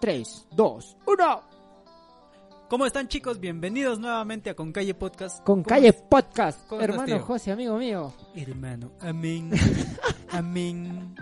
3, 0.00 0.46
2, 0.52 0.96
1. 1.06 1.40
¿Cómo 2.70 2.86
están 2.86 3.06
chicos? 3.08 3.38
Bienvenidos 3.38 3.98
nuevamente 3.98 4.48
a 4.48 4.54
Con 4.54 4.72
Calle 4.72 4.94
Podcast. 4.94 5.44
Con 5.44 5.62
¿Cómo 5.62 5.64
Calle 5.64 5.92
Podcast. 5.92 6.66
cómo 6.68 6.80
estás, 6.80 6.94
Hermano 6.94 7.16
tío? 7.16 7.24
José, 7.26 7.52
amigo 7.52 7.76
mío. 7.76 8.14
Hermano, 8.34 8.92
amén. 9.00 9.50
amén. 10.30 11.14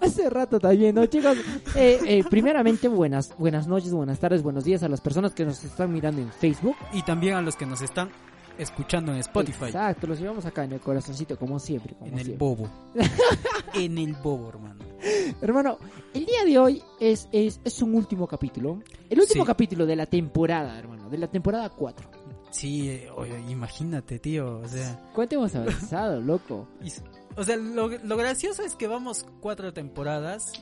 Hace 0.00 0.28
rato 0.28 0.58
también, 0.58 0.96
¿no, 0.96 1.06
chicos? 1.06 1.38
Eh, 1.76 2.00
eh, 2.04 2.24
primeramente, 2.28 2.88
buenas, 2.88 3.36
buenas 3.38 3.68
noches, 3.68 3.92
buenas 3.92 4.18
tardes, 4.18 4.42
buenos 4.42 4.64
días 4.64 4.82
a 4.82 4.88
las 4.88 5.00
personas 5.00 5.32
que 5.32 5.44
nos 5.44 5.62
están 5.62 5.92
mirando 5.92 6.20
en 6.20 6.32
Facebook. 6.32 6.76
Y 6.92 7.02
también 7.02 7.34
a 7.34 7.42
los 7.42 7.54
que 7.54 7.66
nos 7.66 7.80
están 7.80 8.10
escuchando 8.58 9.12
en 9.12 9.18
Spotify. 9.18 9.66
Exacto, 9.66 10.08
los 10.08 10.18
llevamos 10.18 10.46
acá 10.46 10.64
en 10.64 10.72
el 10.72 10.80
corazoncito, 10.80 11.38
como 11.38 11.60
siempre. 11.60 11.94
Como 11.94 12.10
En 12.10 12.18
el 12.18 12.36
bobo. 12.36 12.68
en 13.74 13.98
el 13.98 14.14
bobo, 14.14 14.48
hermano. 14.48 14.91
Hermano, 15.40 15.78
el 16.14 16.26
día 16.26 16.44
de 16.44 16.58
hoy 16.58 16.82
es, 17.00 17.28
es, 17.32 17.60
es 17.64 17.82
un 17.82 17.94
último 17.94 18.26
capítulo. 18.26 18.80
El 19.10 19.20
último 19.20 19.44
Sí. 19.44 19.46
capítulo 19.46 19.86
de 19.86 19.96
la 19.96 20.06
temporada, 20.06 20.78
hermano. 20.78 21.08
De 21.10 21.18
la 21.18 21.28
temporada 21.28 21.68
4. 21.70 22.08
Sí, 22.50 22.88
eh, 22.90 23.08
oye, 23.16 23.40
imagínate, 23.48 24.18
tío. 24.18 24.58
O 24.58 24.68
sea, 24.68 25.10
¿Cuánto 25.14 25.36
hemos 25.36 25.54
avanzado, 25.54 26.20
loco? 26.20 26.68
y 26.82 26.92
o 27.34 27.44
sea 27.44 27.56
lo, 27.56 27.88
lo 27.88 28.16
gracioso 28.18 28.62
es 28.62 28.74
que 28.74 28.86
vamos 28.86 29.24
cuatro 29.40 29.72
temporadas 29.72 30.52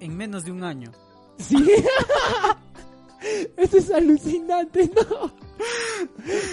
en 0.00 0.16
menos 0.16 0.44
de 0.44 0.50
un 0.50 0.64
año. 0.64 0.90
Sí. 1.38 1.56
Esto 3.56 3.76
es 3.78 3.90
alucinante, 3.92 4.90
¿no? 4.94 5.32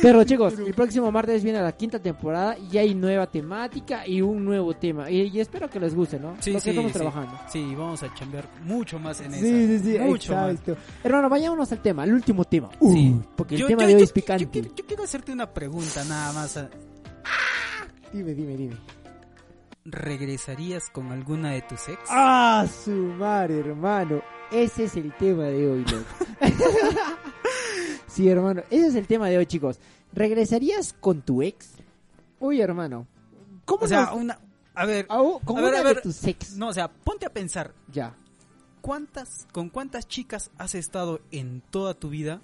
Pero 0.01 0.23
chicos, 0.23 0.57
el 0.59 0.73
próximo 0.73 1.11
martes 1.11 1.43
viene 1.43 1.61
la 1.61 1.71
quinta 1.71 1.99
temporada 1.99 2.55
y 2.71 2.77
hay 2.77 2.93
nueva 2.95 3.27
temática 3.27 4.05
y 4.07 4.21
un 4.21 4.43
nuevo 4.45 4.73
tema. 4.75 5.09
Y, 5.09 5.27
y 5.27 5.39
espero 5.39 5.69
que 5.69 5.79
les 5.79 5.93
guste, 5.95 6.19
¿no? 6.19 6.35
Sí, 6.39 6.51
sí, 6.59 6.69
estamos 6.69 6.91
sí. 6.91 6.97
trabajando. 6.97 7.39
Sí, 7.49 7.75
vamos 7.75 8.01
a 8.03 8.13
chambear 8.13 8.47
mucho 8.63 8.99
más 8.99 9.19
en 9.21 9.33
Sí, 9.33 9.39
eso. 9.47 9.83
sí, 9.83 9.91
sí, 9.93 9.99
mucho 9.99 10.33
más. 10.35 10.51
exacto. 10.51 10.77
Hermano, 11.03 11.29
vayámonos 11.29 11.71
al 11.71 11.81
tema, 11.81 12.03
al 12.03 12.13
último 12.13 12.45
tema. 12.45 12.69
Sí. 12.81 13.15
Porque 13.35 13.55
el 13.55 13.61
Yo- 13.61 13.67
tema 13.67 13.81
yo- 13.83 13.87
de 13.89 13.93
hoy 13.95 13.99
yo- 14.01 14.05
es 14.05 14.11
picante. 14.11 14.61
Yo, 14.61 14.85
quiero- 14.85 15.03
hacerte 15.03 15.31
una 15.31 15.51
pregunta 15.53 16.03
nada 16.05 16.33
más. 16.33 16.59
Dime, 18.11 18.33
dime, 18.33 18.55
dime. 18.57 18.75
¿Regresarías 19.85 20.89
con 20.89 21.11
alguna 21.11 21.51
de 21.51 21.61
tus 21.61 21.87
ex? 21.87 21.99
¡Ah, 22.09 22.65
su 22.83 22.91
madre, 22.91 23.59
hermano! 23.59 24.21
Ese 24.51 24.85
es 24.85 24.95
el 24.97 25.13
tema 25.13 25.43
de 25.45 25.65
hoy, 25.69 25.85
loco. 25.85 26.05
sí, 28.17 28.27
hermano, 28.29 28.61
ese 28.69 28.87
es 28.87 28.95
el 28.95 29.07
tema 29.07 29.29
de 29.29 29.37
hoy, 29.37 29.45
chicos. 29.45 29.79
¿Regresarías 30.13 30.93
con 30.93 31.21
tu 31.21 31.41
ex? 31.41 31.69
Uy, 32.39 32.61
hermano. 32.61 33.07
¿Cómo 33.65 33.85
o 33.85 33.87
sea, 33.87 34.05
nos- 34.07 34.15
una... 34.15 34.39
A 34.75 34.85
ver, 34.85 35.05
oh, 35.09 35.39
con 35.43 35.57
a 35.57 35.61
ver, 35.61 35.69
una 35.71 35.79
a 35.79 35.83
de 35.83 35.93
ver. 35.95 36.03
tus 36.03 36.23
ex? 36.25 36.55
no, 36.55 36.67
o 36.69 36.73
sea, 36.73 36.87
ponte 36.91 37.25
a 37.25 37.29
pensar. 37.33 37.73
Ya. 37.91 38.15
¿Cuántas, 38.81 39.47
¿Con 39.51 39.69
cuántas 39.69 40.07
chicas 40.07 40.51
has 40.57 40.75
estado 40.75 41.19
en 41.31 41.61
toda 41.71 41.93
tu 41.95 42.09
vida? 42.09 42.41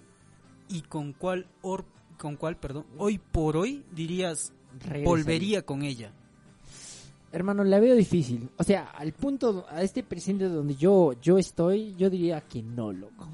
¿Y 0.68 0.82
con 0.82 1.14
cuál, 1.14 1.48
or- 1.62 1.86
con 2.18 2.36
cuál, 2.38 2.58
perdón, 2.58 2.86
hoy 2.98 3.18
por 3.20 3.56
hoy 3.58 3.86
dirías, 3.92 4.52
Regresaría. 4.80 5.06
volvería 5.06 5.62
con 5.66 5.84
ella? 5.84 6.12
Hermano, 7.32 7.64
la 7.64 7.80
veo 7.80 7.96
difícil. 7.96 8.50
O 8.58 8.64
sea, 8.64 8.90
al 8.92 9.14
punto, 9.14 9.66
a 9.70 9.82
este 9.82 10.04
presente 10.04 10.46
donde 10.50 10.76
yo, 10.76 11.14
yo 11.22 11.38
estoy, 11.38 11.96
yo 11.96 12.10
diría 12.10 12.42
que 12.42 12.62
no, 12.62 12.92
loco. 12.92 13.28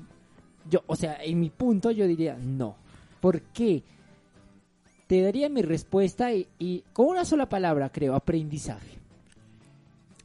Yo, 0.69 0.83
o 0.87 0.95
sea, 0.95 1.17
en 1.23 1.39
mi 1.39 1.49
punto 1.49 1.91
yo 1.91 2.05
diría 2.07 2.37
no. 2.37 2.75
¿Por 3.19 3.41
qué? 3.41 3.83
Te 5.07 5.21
daría 5.21 5.49
mi 5.49 5.61
respuesta 5.63 6.31
y, 6.33 6.47
y 6.59 6.83
con 6.93 7.07
una 7.07 7.25
sola 7.25 7.49
palabra, 7.49 7.91
creo, 7.91 8.15
aprendizaje. 8.15 8.97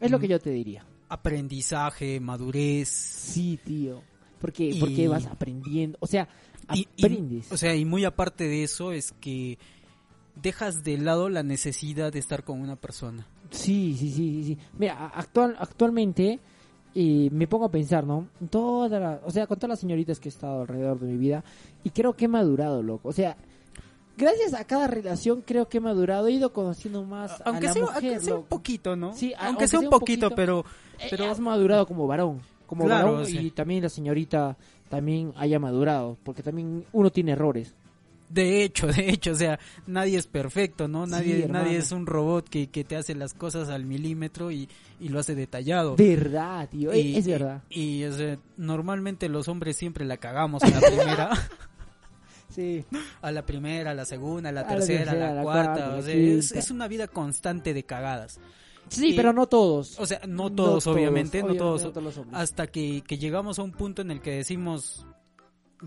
Es 0.00 0.10
lo 0.10 0.18
Mm. 0.18 0.20
que 0.20 0.28
yo 0.28 0.38
te 0.40 0.50
diría. 0.50 0.84
Aprendizaje, 1.08 2.20
madurez. 2.20 2.88
Sí, 2.88 3.58
tío. 3.64 4.02
Porque, 4.40 4.64
Y- 4.70 4.80
porque 4.80 5.08
vas 5.08 5.24
aprendiendo. 5.26 5.96
O 6.00 6.06
sea, 6.06 6.28
Y- 6.74 6.86
aprendes. 6.98 7.50
o 7.50 7.56
sea, 7.56 7.74
y 7.74 7.84
muy 7.86 8.04
aparte 8.04 8.44
de 8.46 8.62
eso 8.64 8.92
es 8.92 9.12
que 9.12 9.58
dejas 10.42 10.84
de 10.84 10.98
lado 10.98 11.30
la 11.30 11.42
necesidad 11.42 12.12
de 12.12 12.18
estar 12.18 12.44
con 12.44 12.60
una 12.60 12.76
persona. 12.76 13.26
Sí, 13.50 13.96
sí, 13.98 14.10
sí, 14.10 14.44
sí. 14.44 14.58
Mira, 14.78 15.06
actual, 15.06 15.56
actualmente 15.58 16.40
eh, 16.94 17.28
me 17.32 17.46
pongo 17.46 17.64
a 17.66 17.70
pensar, 17.70 18.04
¿no? 18.06 18.28
Toda 18.50 18.98
la- 19.00 19.20
o 19.24 19.30
sea, 19.30 19.46
con 19.46 19.58
todas 19.58 19.70
las 19.70 19.80
señoritas 19.80 20.20
que 20.20 20.28
he 20.28 20.32
estado 20.32 20.60
alrededor 20.62 20.98
de 21.00 21.06
mi 21.08 21.16
vida 21.16 21.42
y 21.82 21.90
creo 21.90 22.14
que 22.14 22.26
he 22.26 22.28
madurado, 22.28 22.82
loco. 22.82 23.08
O 23.08 23.12
sea, 23.12 23.36
gracias 24.16 24.54
a 24.54 24.64
cada 24.64 24.86
relación 24.86 25.42
creo 25.44 25.68
que 25.68 25.78
he 25.78 25.80
madurado, 25.80 26.28
he 26.28 26.32
ido 26.32 26.52
conociendo 26.52 27.04
más 27.04 27.42
Aunque 27.44 27.66
a 27.66 27.70
la 27.70 27.72
sea, 27.74 27.82
mujer, 27.82 28.04
aunque 28.12 28.20
sea 28.24 28.34
un 28.36 28.44
poquito, 28.44 28.96
¿no? 28.96 29.12
Sí, 29.14 29.32
aunque, 29.38 29.66
sea 29.68 29.80
un 29.80 29.90
poquito, 29.90 30.30
pero 30.30 30.64
Eh, 31.00 31.06
pero- 31.10 31.30
has 31.30 31.40
madurado 31.40 31.86
como 31.86 32.06
varón, 32.06 32.40
como 32.66 32.84
Claro, 32.84 33.12
varón 33.12 33.26
sí. 33.26 33.38
y 33.38 33.50
también 33.50 33.82
la 33.82 33.88
señorita 33.88 34.56
también 34.88 35.32
haya 35.36 35.58
madurado, 35.58 36.16
porque 36.22 36.42
también 36.42 36.84
uno 36.92 37.10
tiene 37.10 37.32
errores. 37.32 37.74
De 38.28 38.64
hecho, 38.64 38.86
de 38.92 39.10
hecho, 39.10 39.32
o 39.32 39.34
sea, 39.36 39.58
nadie 39.86 40.18
es 40.18 40.26
perfecto, 40.26 40.88
¿no? 40.88 41.06
Nadie, 41.06 41.46
nadie 41.48 41.76
es 41.78 41.92
un 41.92 42.06
robot 42.06 42.48
que, 42.48 42.68
que 42.70 42.84
te 42.84 42.96
hace 42.96 43.14
las 43.14 43.34
cosas 43.34 43.68
al 43.68 43.84
milímetro 43.84 44.50
y, 44.50 44.68
y 45.00 45.08
lo 45.08 45.20
hace 45.20 45.34
detallado. 45.34 45.96
Verdad, 45.96 46.68
tío, 46.68 46.92
eh, 46.92 47.00
Y- 47.00 47.16
es 47.16 47.26
verdad. 47.26 47.62
Y, 47.70 48.02
y, 48.02 48.04
o 48.04 48.12
sea, 48.12 48.38
normalmente 48.56 49.28
los 49.28 49.48
hombres 49.48 49.76
siempre 49.76 50.04
la 50.04 50.16
cagamos 50.16 50.62
a 50.62 50.70
la 50.70 50.80
primera, 50.86 51.30
Sí. 52.50 52.84
a 53.22 53.32
la 53.32 53.44
primera, 53.44 53.90
a 53.90 53.94
la 53.94 54.04
segunda, 54.04 54.50
a 54.50 54.52
la 54.52 54.60
A 54.60 54.68
tercera, 54.68 55.12
la, 55.14 55.30
a 55.30 55.34
la 55.34 55.42
cuarta. 55.42 55.72
cuarta, 55.74 55.96
o 55.96 56.02
sea, 56.02 56.14
es, 56.14 56.52
es 56.52 56.70
una 56.70 56.86
vida 56.88 57.08
constante 57.08 57.74
de 57.74 57.82
cagadas. 57.84 58.38
Sí, 58.88 59.14
pero 59.16 59.32
no 59.32 59.46
todos. 59.46 59.98
O 59.98 60.06
sea, 60.06 60.20
no 60.28 60.52
todos, 60.52 60.86
obviamente, 60.86 61.38
no 61.38 61.46
obviamente, 61.46 61.58
todos. 61.58 62.04
los 62.04 62.18
hombres. 62.18 62.40
Hasta 62.40 62.66
que, 62.68 63.02
que 63.06 63.16
llegamos 63.18 63.58
a 63.58 63.62
un 63.62 63.72
punto 63.72 64.02
en 64.02 64.10
el 64.10 64.20
que 64.20 64.30
decimos, 64.32 65.04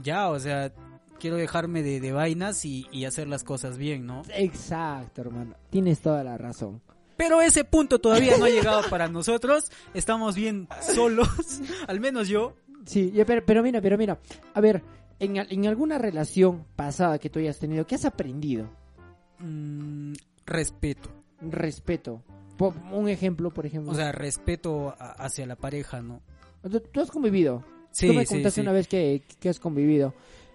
ya, 0.01 0.29
o 0.29 0.39
sea, 0.39 0.73
quiero 1.19 1.35
dejarme 1.37 1.83
de, 1.83 1.99
de 1.99 2.11
vainas 2.11 2.63
y, 2.65 2.87
y 2.91 3.05
hacer 3.05 3.27
las 3.27 3.43
cosas 3.43 3.77
bien, 3.77 4.05
¿no? 4.05 4.23
Exacto, 4.35 5.21
hermano. 5.21 5.55
Tienes 5.69 5.99
toda 5.99 6.23
la 6.23 6.37
razón. 6.37 6.81
Pero 7.17 7.41
ese 7.41 7.63
punto 7.63 7.99
todavía 7.99 8.37
no 8.37 8.45
ha 8.45 8.49
llegado 8.49 8.81
para 8.89 9.07
nosotros. 9.07 9.71
Estamos 9.93 10.35
bien 10.35 10.67
solos, 10.81 11.27
al 11.87 11.99
menos 11.99 12.27
yo. 12.27 12.55
Sí, 12.85 13.11
pero, 13.25 13.43
pero 13.45 13.63
mira, 13.63 13.81
pero 13.81 13.97
mira. 13.97 14.19
A 14.53 14.61
ver, 14.61 14.83
en, 15.19 15.37
en 15.37 15.65
alguna 15.67 15.97
relación 15.97 16.65
pasada 16.75 17.17
que 17.17 17.29
tú 17.29 17.39
hayas 17.39 17.57
tenido, 17.59 17.87
¿qué 17.87 17.95
has 17.95 18.05
aprendido? 18.05 18.69
Mm, 19.39 20.13
respeto. 20.45 21.09
Respeto. 21.41 22.21
Un 22.91 23.07
ejemplo, 23.09 23.51
por 23.51 23.65
ejemplo. 23.65 23.91
O 23.91 23.95
sea, 23.95 24.11
respeto 24.11 24.89
a- 24.97 25.11
hacia 25.13 25.45
la 25.45 25.55
pareja, 25.55 26.01
¿no? 26.01 26.21
tú, 26.91 27.01
has 27.01 27.11
convivido. 27.11 27.63
Sí, 27.91 28.07
tú 28.07 28.13
me 28.13 28.25
sí, 28.25 28.35
contaste 28.35 28.61
sí. 28.61 28.61
una 28.61 28.71
vez 28.71 28.87
que, 28.87 29.23
que 29.39 29.49
has 29.49 29.59
convivido. 29.59 30.13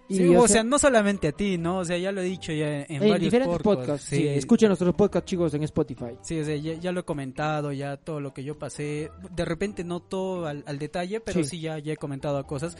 Y, 0.09 0.15
Sí, 0.17 0.35
o 0.35 0.47
sea, 0.47 0.63
no 0.63 0.77
solamente 0.77 1.29
a 1.29 1.31
ti, 1.31 1.57
¿no? 1.57 1.77
O 1.79 1.85
sea, 1.85 1.97
ya 1.97 2.11
lo 2.11 2.21
he 2.21 2.25
dicho 2.25 2.51
ya 2.51 2.81
en, 2.81 2.85
en 2.95 2.99
varios 2.99 3.21
diferentes 3.21 3.57
podcasts. 3.61 3.85
podcasts. 3.87 4.09
Sí, 4.09 4.17
Sí, 4.17 4.27
escuchen 4.27 4.67
nuestros 4.67 4.93
podcasts, 4.95 5.29
chicos, 5.29 5.53
en 5.53 5.63
Spotify. 5.63 6.17
Sí, 6.21 6.39
o 6.39 6.43
sea, 6.45 6.55
ya, 6.57 6.73
ya 6.73 6.91
lo 6.91 6.99
he 6.99 7.03
comentado, 7.03 7.71
ya 7.71 7.95
todo 7.97 8.19
lo 8.19 8.33
que 8.33 8.43
yo 8.43 8.59
pasé. 8.59 9.09
De 9.33 9.45
repente 9.45 9.83
no 9.83 10.01
todo 10.01 10.45
al, 10.45 10.63
al 10.67 10.77
detalle, 10.77 11.19
pero 11.21 11.41
Sí. 11.43 11.49
sí, 11.51 11.59
ya, 11.61 11.79
ya 11.79 11.93
he 11.93 11.97
comentado 11.97 12.45
cosas. 12.45 12.77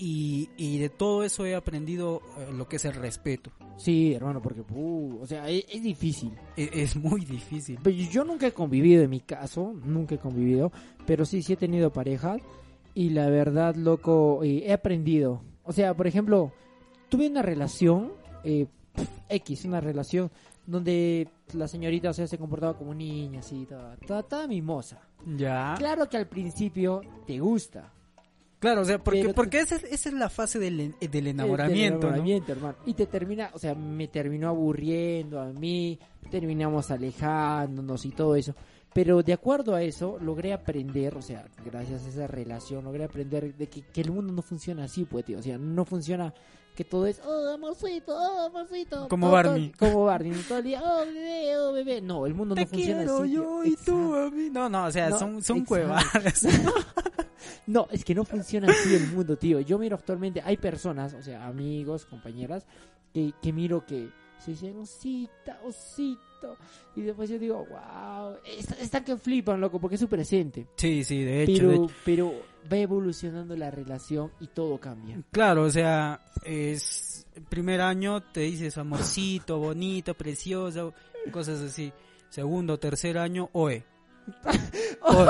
Y, 0.00 0.48
y 0.56 0.78
de 0.78 0.90
todo 0.90 1.24
eso 1.24 1.44
he 1.44 1.56
aprendido 1.56 2.22
eh, 2.38 2.52
lo 2.52 2.68
que 2.68 2.76
es 2.76 2.84
el 2.84 2.94
respeto. 2.94 3.50
Sí, 3.76 4.12
hermano, 4.14 4.40
porque, 4.40 4.60
uh, 4.72 5.18
o 5.22 5.26
sea, 5.26 5.48
es, 5.48 5.64
es 5.72 5.82
difícil. 5.82 6.32
E- 6.56 6.70
Es, 6.72 6.94
muy 6.94 7.24
difícil. 7.24 7.78
Pero 7.82 7.96
yo 7.96 8.24
nunca 8.24 8.46
he 8.46 8.52
convivido 8.52 9.02
en 9.02 9.10
mi 9.10 9.20
caso, 9.20 9.74
nunca 9.84 10.14
he 10.14 10.18
convivido, 10.18 10.70
pero 11.06 11.24
sí, 11.24 11.42
sí 11.42 11.54
he 11.54 11.56
tenido 11.56 11.92
parejas 11.92 12.40
y 12.94 13.10
la 13.10 13.28
verdad, 13.28 13.74
loco, 13.74 14.40
he 14.44 14.72
aprendido. 14.72 15.42
O 15.68 15.72
sea, 15.72 15.94
por 15.94 16.06
ejemplo, 16.06 16.50
tuve 17.10 17.28
una 17.28 17.42
relación, 17.42 18.12
eh, 18.42 18.66
X, 19.28 19.64
una 19.66 19.80
relación 19.80 20.30
donde 20.66 21.28
la 21.52 21.68
señorita, 21.68 22.10
o 22.10 22.12
sea, 22.14 22.26
se 22.26 22.38
comportaba 22.38 22.76
como 22.76 22.94
niña, 22.94 23.40
así, 23.40 23.66
toda, 23.66 23.96
toda, 24.06 24.22
toda 24.22 24.46
mimosa. 24.48 25.00
Ya. 25.36 25.74
Claro 25.76 26.08
que 26.08 26.16
al 26.16 26.26
principio 26.26 27.02
te 27.26 27.38
gusta. 27.38 27.92
Claro, 28.60 28.80
o 28.80 28.84
sea, 28.84 28.98
porque, 28.98 29.20
Pero- 29.20 29.34
porque 29.34 29.60
esa, 29.60 29.76
es, 29.76 29.84
esa 29.84 30.08
es 30.08 30.14
la 30.14 30.30
fase 30.30 30.58
del, 30.58 30.80
en- 30.80 30.96
del 31.00 31.10
El 31.12 31.26
enamoramiento, 31.28 31.98
¿no? 32.00 32.06
enamoramiento, 32.08 32.52
hermano. 32.52 32.78
Y 32.86 32.94
te 32.94 33.06
termina, 33.06 33.50
o 33.52 33.58
sea, 33.58 33.74
me 33.74 34.08
terminó 34.08 34.48
aburriendo 34.48 35.40
a 35.40 35.52
mí, 35.52 35.98
terminamos 36.30 36.90
alejándonos 36.90 38.04
y 38.06 38.10
todo 38.10 38.34
eso. 38.34 38.54
Pero 38.94 39.22
de 39.22 39.32
acuerdo 39.32 39.74
a 39.74 39.82
eso, 39.82 40.18
logré 40.20 40.52
aprender, 40.52 41.14
o 41.16 41.22
sea, 41.22 41.46
gracias 41.64 42.04
a 42.04 42.08
esa 42.08 42.26
relación, 42.26 42.84
logré 42.84 43.04
aprender 43.04 43.54
de 43.54 43.68
que, 43.68 43.82
que 43.82 44.00
el 44.00 44.10
mundo 44.10 44.32
no 44.32 44.42
funciona 44.42 44.84
así, 44.84 45.04
pues, 45.04 45.24
tío. 45.24 45.38
O 45.38 45.42
sea, 45.42 45.58
no 45.58 45.84
funciona 45.84 46.32
que 46.74 46.84
todo 46.84 47.06
es, 47.06 47.20
oh, 47.26 47.48
amorcito, 47.54 48.16
oh, 48.16 48.46
amorcito. 48.46 49.08
Como 49.08 49.26
todo- 49.26 49.32
Barney. 49.34 49.72
todo- 49.76 49.90
como 49.92 50.04
Barney, 50.06 50.32
todo 50.48 50.58
el 50.58 50.64
día, 50.64 50.80
oh, 50.82 51.04
bebé, 51.04 51.56
oh, 51.58 51.72
bebé. 51.72 52.00
No, 52.00 52.24
el 52.26 52.34
mundo 52.34 52.54
Te 52.54 52.62
no 52.62 52.66
funciona 52.68 52.98
quiero 53.02 53.22
así. 53.22 53.32
yo 53.32 53.64
y 53.64 53.76
tú 53.76 54.14
a 54.14 54.30
mí. 54.30 54.48
No, 54.50 54.68
no, 54.68 54.84
o 54.86 54.90
sea, 54.90 55.10
No, 55.10 55.18
son, 55.18 55.42
son 55.42 55.64
cuevadas. 55.64 56.46
No, 57.66 57.86
es 57.90 58.04
que 58.04 58.14
no 58.14 58.24
funciona 58.24 58.70
así 58.70 58.94
el 58.94 59.08
mundo, 59.12 59.36
tío. 59.36 59.60
Yo 59.60 59.78
miro 59.78 59.96
actualmente, 59.96 60.40
hay 60.44 60.56
personas, 60.56 61.12
o 61.14 61.22
sea, 61.22 61.46
amigos, 61.46 62.06
compañeras, 62.06 62.66
que, 63.12 63.32
que 63.42 63.52
miro 63.52 63.84
que 63.84 64.10
se 64.38 64.52
dicen, 64.52 64.78
osita, 64.78 65.60
osita, 65.64 66.20
esto. 66.38 66.56
Y 66.96 67.02
después 67.02 67.28
yo 67.28 67.38
digo, 67.38 67.66
wow, 67.66 68.36
están 68.80 69.04
que 69.04 69.16
flipan, 69.16 69.60
loco, 69.60 69.80
porque 69.80 69.96
es 69.96 70.00
su 70.00 70.08
presente. 70.08 70.66
Sí, 70.76 71.04
sí, 71.04 71.22
de 71.22 71.42
hecho, 71.42 71.52
Pero, 71.52 71.68
de 71.68 71.74
hecho. 71.76 71.94
pero 72.04 72.32
va 72.72 72.76
evolucionando 72.76 73.56
la 73.56 73.70
relación 73.70 74.30
y 74.40 74.48
todo 74.48 74.78
cambia. 74.78 75.20
Claro, 75.30 75.64
o 75.64 75.70
sea, 75.70 76.20
es 76.44 77.26
el 77.34 77.42
primer 77.44 77.80
año 77.80 78.22
te 78.22 78.40
dices 78.40 78.76
amorcito, 78.78 79.58
bonito, 79.58 80.14
precioso, 80.14 80.94
cosas 81.32 81.60
así. 81.60 81.92
Segundo, 82.30 82.78
tercer 82.78 83.18
año, 83.18 83.48
oe. 83.52 83.84
Oe. 85.02 85.26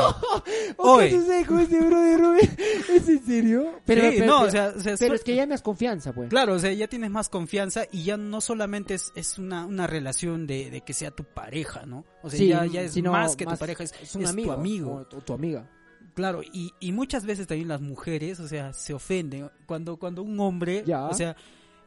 ¿O 0.76 0.92
Oye. 0.94 1.10
qué 1.10 1.16
sucede 1.20 1.46
con 1.46 1.58
este 1.60 1.80
brother, 1.80 2.20
Rubén? 2.20 2.56
¿Es 2.94 3.08
en 3.08 3.24
serio? 3.24 3.72
Pero, 3.84 4.02
Sí, 4.10 4.16
pero- 4.18 4.26
no, 4.26 4.36
pero- 4.40 4.48
o 4.48 4.50
sea, 4.50 4.72
o 4.76 4.80
sea, 4.80 4.96
pero 4.98 5.14
es 5.14 5.24
que 5.24 5.34
ya 5.36 5.46
me 5.46 5.50
das 5.52 5.62
confianza, 5.62 6.12
pues. 6.12 6.28
Claro, 6.30 6.54
o 6.54 6.58
sea, 6.58 6.72
ya 6.72 6.88
tienes 6.88 7.10
más 7.10 7.28
confianza 7.28 7.84
y 7.92 8.04
ya 8.04 8.16
no 8.16 8.40
solamente 8.40 8.94
es, 8.94 9.12
es 9.14 9.38
una, 9.38 9.66
una 9.66 9.86
relación 9.86 10.46
de, 10.46 10.70
de 10.70 10.80
que 10.82 10.92
sea 10.94 11.10
tu 11.10 11.24
pareja, 11.24 11.86
¿no? 11.86 12.04
O 12.22 12.30
sea, 12.30 12.38
Sí, 12.38 12.48
ya, 12.48 12.64
ya 12.66 12.82
es 12.82 12.92
sino 12.92 13.12
más 13.12 13.36
que 13.36 13.46
tu 13.46 13.56
pareja, 13.56 13.84
es, 13.84 14.14
un 14.14 14.22
es 14.22 14.30
amigo, 14.30 14.52
tu 14.54 14.58
amigo. 14.60 14.92
o 14.94 15.04
tu, 15.06 15.20
tu 15.20 15.32
amiga. 15.32 15.68
Claro, 16.14 16.42
y, 16.42 16.72
y 16.80 16.90
muchas 16.92 17.24
veces 17.24 17.46
también 17.46 17.68
las 17.68 17.80
mujeres, 17.80 18.40
o 18.40 18.48
sea, 18.48 18.72
se 18.72 18.92
ofenden 18.92 19.50
cuando, 19.66 19.96
cuando 19.98 20.22
un 20.22 20.38
hombre, 20.40 20.82
Ya. 20.84 21.04
o 21.06 21.14
sea, 21.14 21.36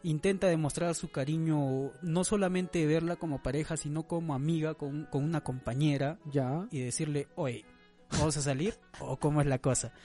intenta 0.04 0.48
demostrar 0.48 0.96
su 0.96 1.10
cariño, 1.10 1.92
no 2.02 2.24
solamente 2.24 2.86
verla 2.86 3.16
como 3.16 3.42
pareja, 3.44 3.78
sino 3.78 4.04
como 4.08 4.34
amiga, 4.34 4.74
con, 4.74 5.06
con 5.06 5.24
una 5.24 5.42
compañera, 5.42 6.18
Ya. 6.32 6.68
y 6.72 6.80
decirle, 6.82 7.28
oye, 7.36 7.66
¿vamos 8.12 8.36
a 8.38 8.42
salir? 8.42 8.76
¿O 9.00 9.18
cómo 9.18 9.42
es 9.42 9.48
la 9.48 9.60
cosa? 9.60 9.92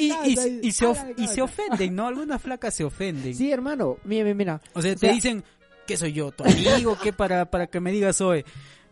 Y, 0.00 0.04
y- 0.06 0.12
y- 0.32 0.34
casa, 0.36 0.48
y 0.58 0.72
se, 0.72 0.86
of- 1.42 1.50
ofenden, 1.50 1.94
¿no? 1.96 2.06
Algunas 2.06 2.40
flacas 2.40 2.74
se 2.74 2.84
ofenden. 2.84 3.34
Sí, 3.34 3.50
hermano, 3.50 3.96
mira, 4.04 4.24
mira, 4.24 4.34
mira. 4.34 4.60
O 4.74 4.80
sea, 4.82 4.92
O 4.92 4.94
te 4.94 5.00
sea- 5.00 5.12
dicen, 5.12 5.42
¿qué 5.86 5.96
soy 5.96 6.12
yo? 6.12 6.30
¿Tu 6.32 6.44
amigo? 6.44 6.96
¿Qué 7.02 7.12
para, 7.12 7.50
para 7.50 7.66
que 7.66 7.80
me 7.80 7.92
digas 7.92 8.20
hoy? 8.20 8.44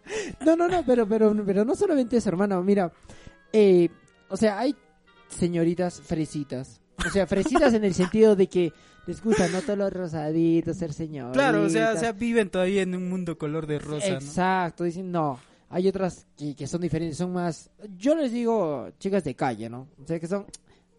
No, 0.44 0.56
no, 0.56 0.66
no, 0.66 0.84
pero, 0.84 1.06
pero, 1.06 1.32
pero 1.46 1.64
no 1.64 1.76
solamente 1.76 2.16
eso, 2.16 2.28
hermano. 2.28 2.60
Mira, 2.64 2.92
eh, 3.52 3.88
o 4.28 4.36
sea, 4.36 4.58
hay 4.58 4.74
señoritas 5.28 6.00
fresitas. 6.00 6.80
O 6.98 7.10
sea, 7.10 7.26
fresitas 7.26 7.74
en 7.74 7.84
el 7.84 7.94
sentido 7.94 8.36
de 8.36 8.46
que 8.46 8.72
les 9.06 9.22
gusta, 9.22 9.48
no 9.48 9.60
todos 9.62 9.78
los 9.78 9.92
rosaditos, 9.92 10.76
ser 10.76 10.92
señoritas. 10.92 11.34
Claro, 11.34 11.64
o 11.64 11.68
sea, 11.68 11.92
o 11.92 11.96
sea, 11.96 12.12
viven 12.12 12.50
todavía 12.50 12.82
en 12.82 12.94
un 12.94 13.08
mundo 13.08 13.36
color 13.36 13.66
de 13.66 13.78
rosa, 13.78 14.08
¿no? 14.10 14.14
Exacto, 14.14 14.84
dicen 14.84 15.10
no. 15.10 15.40
Hay 15.70 15.88
otras 15.88 16.26
que, 16.36 16.54
que 16.54 16.66
son 16.66 16.82
diferentes, 16.82 17.16
son 17.16 17.32
más. 17.32 17.70
Yo 17.96 18.14
les 18.14 18.30
digo 18.30 18.90
chicas 18.98 19.24
de 19.24 19.34
calle, 19.34 19.70
¿no? 19.70 19.88
O 20.02 20.06
sea, 20.06 20.20
que 20.20 20.26
son. 20.26 20.46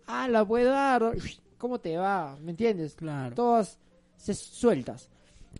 Ah, 0.07 0.27
la 0.27 0.45
puedo 0.45 0.71
dar. 0.71 1.13
¿Cómo 1.57 1.79
te 1.79 1.95
va? 1.95 2.37
¿Me 2.41 2.51
entiendes? 2.51 2.95
Claro. 2.95 3.35
Todas 3.35 3.79
se 4.17 4.33
sueltas. 4.33 5.09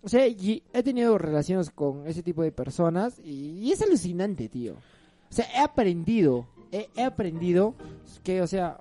O 0.02 0.08
sea, 0.08 0.26
y 0.26 0.62
he 0.72 0.82
tenido 0.82 1.16
relaciones 1.16 1.70
con 1.70 2.06
ese 2.06 2.22
tipo 2.22 2.42
de 2.42 2.52
personas 2.52 3.18
y, 3.20 3.60
y 3.60 3.72
es 3.72 3.80
alucinante, 3.80 4.48
tío. 4.48 4.74
O 4.74 5.32
sea, 5.32 5.46
he 5.54 5.60
aprendido, 5.60 6.46
he, 6.72 6.88
he 6.96 7.04
aprendido 7.04 7.74
que, 8.22 8.42
o 8.42 8.46
sea, 8.46 8.78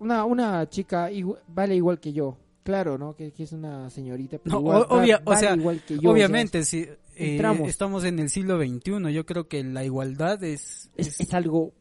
una, 0.00 0.24
una 0.24 0.68
chica 0.68 1.10
igu- 1.10 1.38
vale 1.48 1.76
igual 1.76 2.00
que 2.00 2.12
yo. 2.12 2.36
Claro, 2.62 2.98
¿no? 2.98 3.14
Que, 3.14 3.32
que 3.32 3.44
es 3.44 3.52
una 3.52 3.88
señorita, 3.90 4.38
pero 4.38 4.56
No, 4.56 4.60
igual, 4.60 4.82
o- 4.82 4.96
obvia- 4.98 5.16
va- 5.18 5.22
o 5.24 5.30
vale 5.30 5.40
sea, 5.40 5.54
igual 5.56 5.80
que 5.86 5.98
yo. 5.98 6.10
Obviamente, 6.10 6.62
sí. 6.64 6.80
eh, 7.16 7.32
entramos. 7.32 7.68
estamos 7.68 8.04
en 8.04 8.18
el 8.18 8.28
siglo 8.28 8.58
XXI. 8.58 9.12
Yo 9.12 9.24
creo 9.26 9.48
que 9.48 9.64
la 9.64 9.84
igualdad 9.84 10.42
es, 10.44 10.90
es, 10.96 11.08
es- 11.08 11.20
es 11.20 11.34
algo 11.34 11.72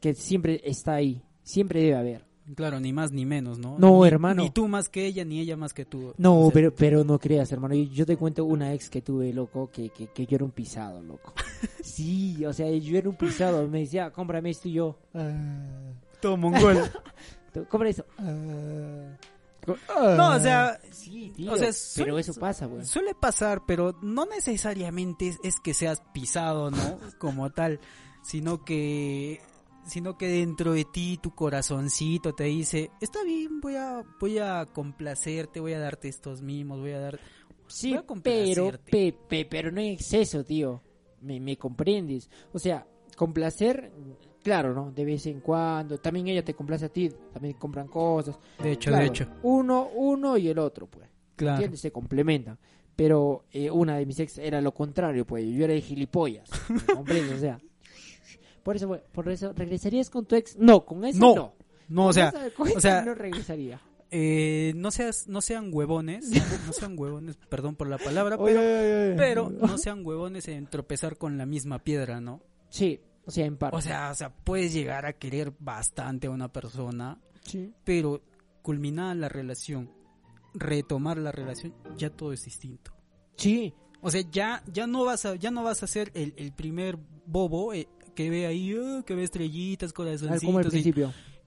que 0.00 0.14
siempre 0.14 0.60
está 0.64 0.94
ahí, 0.94 1.22
siempre 1.42 1.80
debe 1.82 1.96
haber. 1.96 2.24
claro, 2.54 2.78
ni 2.80 2.92
más 2.92 3.10
ni 3.12 3.26
menos, 3.26 3.58
¿no? 3.58 3.78
No, 3.78 4.02
Ni- 4.02 4.08
hermano. 4.08 4.42
Ni 4.42 4.50
tú 4.50 4.68
más 4.68 4.88
que 4.88 5.06
ella, 5.06 5.24
ni 5.24 5.40
ella 5.40 5.56
más 5.56 5.72
que 5.74 5.84
tú. 5.84 6.14
No, 6.18 6.40
O 6.40 6.44
sea, 6.44 6.52
pero, 6.54 6.74
pero 6.74 7.04
no 7.04 7.18
creas, 7.18 7.50
hermano. 7.52 7.74
Yo, 7.74 7.84
yo 7.92 8.06
te 8.06 8.16
cuento 8.16 8.44
una 8.44 8.72
ex 8.74 8.88
que 8.90 9.02
tuve, 9.02 9.32
loco, 9.32 9.70
que, 9.70 9.90
que, 9.90 10.06
que 10.08 10.26
yo 10.26 10.36
era 10.36 10.44
un 10.44 10.50
pisado, 10.52 11.02
loco. 11.02 11.32
Sí, 11.82 12.44
o 12.44 12.52
sea, 12.52 12.70
yo 12.70 12.96
era 12.96 13.08
un 13.08 13.16
pisado. 13.16 13.66
Me 13.66 13.80
decía, 13.80 14.10
cómprame 14.10 14.50
esto 14.50 14.68
y 14.68 14.72
yo. 14.74 14.98
"Ah". 15.14 15.32
Todo 16.20 16.36
mongol. 16.36 16.78
Compra 17.68 17.88
eso. 17.88 18.04
no, 19.66 20.36
o 20.36 20.40
sea, 20.40 20.80
Sí, 20.90 21.32
tío. 21.36 21.52
o 21.52 21.56
sea, 21.56 21.70
pero 21.96 22.18
eso 22.18 22.34
pasa, 22.34 22.66
güey. 22.66 22.84
Suele 22.84 23.14
pasar, 23.14 23.62
pero 23.66 23.98
no 24.02 24.24
necesariamente 24.26 25.28
es, 25.28 25.38
es 25.42 25.60
que 25.60 25.74
seas 25.74 26.02
pisado, 26.12 26.70
¿no? 26.70 26.78
Como 27.18 27.50
tal, 27.50 27.80
sino 28.22 28.64
que 28.64 29.40
sino 29.86 30.18
que 30.18 30.28
dentro 30.28 30.72
de 30.74 30.84
ti 30.84 31.18
tu 31.22 31.34
corazoncito 31.34 32.34
te 32.34 32.44
dice, 32.44 32.90
"Está 33.00 33.22
bien, 33.24 33.60
voy 33.60 33.76
a 33.76 34.02
voy 34.20 34.38
a 34.38 34.66
complacerte, 34.66 35.60
voy 35.60 35.72
a 35.72 35.78
darte 35.80 36.08
estos 36.08 36.42
mimos, 36.42 36.78
voy 36.80 36.92
a 36.92 37.00
dar 37.00 37.20
Sí, 37.68 37.90
voy 37.90 37.98
a 37.98 38.00
pero, 38.02 38.06
complacerte". 38.06 38.90
pe- 38.90 39.18
pe- 39.28 39.44
pero 39.46 39.70
no 39.72 39.80
en 39.80 39.92
exceso, 39.92 40.44
tío. 40.44 40.82
Me, 41.20 41.40
me 41.40 41.56
comprendes. 41.56 42.30
O 42.52 42.58
sea, 42.58 42.86
complacer, 43.16 43.90
claro, 44.48 44.74
¿no? 44.74 44.90
De 44.90 45.04
vez 45.04 45.26
en 45.26 45.40
cuando. 45.40 45.98
También 45.98 46.26
ella 46.28 46.44
te 46.44 46.54
complace 46.54 46.86
a 46.86 46.88
ti. 46.88 47.10
También 47.32 47.54
compran 47.54 47.86
cosas. 47.88 48.38
De 48.62 48.72
hecho, 48.72 48.90
Claro, 48.90 49.02
de 49.04 49.08
hecho. 49.08 49.26
Uno, 49.42 49.88
uno 49.94 50.36
y 50.36 50.48
el 50.48 50.58
otro, 50.58 50.86
pues. 50.86 51.06
Claro. 51.36 51.56
¿Entiendes? 51.56 51.80
Se 51.80 51.92
complementan. 51.92 52.58
Pero 52.96 53.44
eh, 53.52 53.70
una 53.70 53.96
de 53.98 54.06
mis 54.06 54.18
ex 54.18 54.38
era 54.38 54.60
lo 54.60 54.72
contrario, 54.72 55.24
pues. 55.26 55.44
Yo 55.46 55.64
era 55.64 55.74
de 55.74 55.80
gilipollas. 55.80 56.48
¿me 56.68 56.80
comprendes? 56.94 57.36
O 57.36 57.38
sea. 57.40 57.60
Por 58.62 58.76
eso, 58.76 58.88
güey, 58.88 59.00
por 59.12 59.28
eso, 59.28 59.52
¿regresarías 59.54 60.10
con 60.10 60.26
tu 60.26 60.34
ex? 60.34 60.56
No, 60.58 60.84
con 60.84 61.04
esa 61.04 61.18
No. 61.18 61.34
no. 61.34 61.52
No, 61.88 62.06
o 62.08 62.12
sea, 62.12 62.28
esa- 62.28 62.50
o 62.76 62.80
sea, 62.80 63.02
no 63.02 63.14
regresaría. 63.14 63.80
eh, 64.10 64.72
no 64.76 64.90
seas 64.90 65.26
no 65.26 65.40
sean 65.40 65.70
huevones, 65.72 66.28
no 66.66 66.72
sean 66.74 66.98
huevones, 66.98 67.36
perdón 67.48 67.76
por 67.76 67.88
la 67.88 67.96
palabra, 67.96 68.36
Oye, 68.36 68.52
pero 68.54 68.60
oye, 68.60 69.06
oye. 69.08 69.14
pero 69.16 69.48
no 69.68 69.78
sean 69.78 70.04
huevones 70.04 70.48
en 70.48 70.66
tropezar 70.66 71.16
con 71.16 71.38
la 71.38 71.46
misma 71.46 71.78
piedra, 71.78 72.20
¿no? 72.20 72.42
Sí, 72.68 73.00
o 73.28 73.30
sea, 73.30 73.46
en 73.46 73.56
parte. 73.56 73.76
O 73.76 73.80
sea, 73.80 74.10
o 74.10 74.14
sea, 74.14 74.34
puedes 74.34 74.72
llegar 74.72 75.06
a 75.06 75.12
querer 75.12 75.52
bastante 75.60 76.26
a 76.26 76.30
una 76.30 76.48
persona, 76.52 77.20
sí. 77.44 77.72
pero 77.84 78.22
culminada 78.62 79.14
la 79.14 79.28
relación, 79.28 79.90
retomar 80.54 81.18
la 81.18 81.30
relación, 81.32 81.74
ya 81.96 82.10
todo 82.10 82.32
es 82.32 82.44
distinto. 82.44 82.92
Sí, 83.36 83.72
O 84.00 84.10
sea, 84.10 84.22
ya 84.30 84.62
ya 84.72 84.86
no 84.86 85.04
vas 85.04 85.24
a 85.26 85.36
ya 85.36 85.50
no 85.50 85.62
vas 85.62 85.82
a 85.82 85.86
ser 85.86 86.10
el, 86.14 86.34
el 86.36 86.52
primer 86.52 86.98
bobo 87.26 87.72
eh, 87.74 87.88
que 88.14 88.30
ve 88.30 88.46
ahí, 88.46 88.74
ah, 88.76 89.02
que 89.06 89.14
ve 89.14 89.22
estrellitas, 89.24 89.92
como 89.92 90.08
al 90.08 90.18
corazoncitos, 90.18 90.74
y 90.74 90.82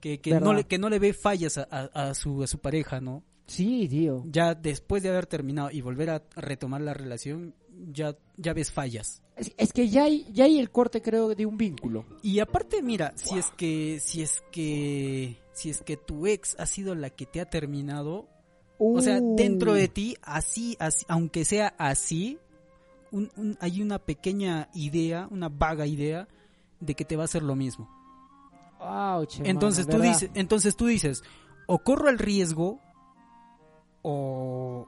que, 0.00 0.20
que 0.20 0.30
no 0.40 0.52
le 0.54 0.64
que 0.64 0.78
no 0.78 0.88
le 0.88 0.98
ve 0.98 1.12
fallas 1.12 1.58
a, 1.58 1.66
a- 1.70 2.08
a 2.10 2.14
su 2.14 2.42
a 2.42 2.46
su 2.46 2.58
pareja, 2.58 3.00
¿no? 3.00 3.22
Sí, 3.52 3.86
tío. 3.88 4.24
Ya 4.26 4.54
después 4.54 5.02
de 5.02 5.10
haber 5.10 5.26
terminado 5.26 5.70
y 5.70 5.80
volver 5.82 6.08
a 6.10 6.22
retomar 6.36 6.80
la 6.80 6.94
relación, 6.94 7.54
ya 7.92 8.16
ya 8.36 8.54
ves 8.54 8.72
fallas. 8.72 9.20
Es, 9.36 9.52
es 9.58 9.72
que 9.72 9.88
ya 9.88 10.04
hay, 10.04 10.26
ya 10.32 10.44
hay 10.44 10.58
el 10.58 10.70
corte, 10.70 11.02
creo, 11.02 11.34
de 11.34 11.44
un 11.46 11.56
vínculo. 11.58 12.06
Y 12.22 12.38
aparte, 12.40 12.82
mira, 12.82 13.12
si 13.16 13.38
es 13.38 13.50
que, 13.56 13.98
si 14.00 14.22
es 14.22 14.42
que, 14.52 15.38
si 15.52 15.68
es 15.70 15.82
que 15.82 15.96
tu 15.96 16.26
ex 16.26 16.56
ha 16.58 16.64
sido 16.66 16.94
la 16.94 17.10
que 17.10 17.26
te 17.26 17.40
ha 17.40 17.50
terminado, 17.50 18.26
o 18.78 19.00
sea, 19.02 19.20
dentro 19.36 19.74
de 19.74 19.88
ti, 19.88 20.16
así, 20.22 20.76
así 20.80 21.04
aunque 21.08 21.44
sea 21.44 21.74
así, 21.78 22.38
un- 23.10 23.30
un- 23.36 23.58
hay 23.60 23.82
una 23.82 23.98
pequeña 23.98 24.70
idea, 24.74 25.28
una 25.30 25.48
vaga 25.50 25.86
idea 25.86 26.26
de 26.80 26.94
que 26.94 27.04
te 27.04 27.16
va 27.16 27.24
a 27.24 27.26
hacer 27.26 27.42
lo 27.42 27.54
mismo. 27.54 27.88
Ouch, 28.80 29.40
Entonces 29.44 29.86
tú 29.86 29.98
¿verdad? 29.98 30.08
dices, 30.08 30.30
entonces 30.34 30.74
tú 30.76 30.86
dices, 30.86 31.22
o 31.66 31.78
corro 31.78 32.08
el 32.08 32.18
riesgo, 32.18 32.80
o 34.02 34.86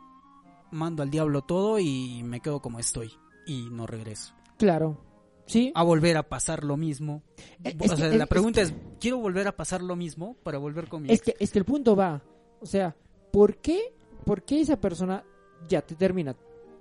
mando 0.70 1.02
al 1.02 1.10
diablo 1.10 1.42
todo 1.42 1.78
y 1.78 2.22
me 2.24 2.40
quedo 2.40 2.60
como 2.60 2.78
estoy 2.78 3.12
y 3.46 3.68
no 3.70 3.86
regreso. 3.86 4.34
Claro. 4.58 4.98
Sí. 5.46 5.72
a 5.74 5.82
volver 5.82 6.16
a 6.16 6.22
pasar 6.22 6.64
lo 6.64 6.78
mismo. 6.78 7.22
Es- 7.62 7.74
o 7.92 7.96
sea, 7.98 8.08
que- 8.10 8.16
la 8.16 8.24
es- 8.24 8.30
pregunta 8.30 8.62
es, 8.62 8.72
¿quiero 8.98 9.18
volver 9.18 9.46
a 9.46 9.52
pasar 9.54 9.82
lo 9.82 9.94
mismo 9.94 10.36
para 10.42 10.56
volver 10.56 10.88
con 10.88 11.02
mi 11.02 11.10
Es 11.12 11.18
ex? 11.18 11.24
que, 11.26 11.44
es 11.44 11.50
que 11.50 11.58
el 11.58 11.66
punto 11.66 11.94
va. 11.94 12.22
O 12.60 12.66
sea, 12.66 12.96
¿por 13.30 13.58
qué, 13.58 13.94
¿por 14.24 14.42
qué 14.42 14.62
esa 14.62 14.80
persona 14.80 15.22
ya 15.68 15.82
te 15.82 15.96
termina? 15.96 16.34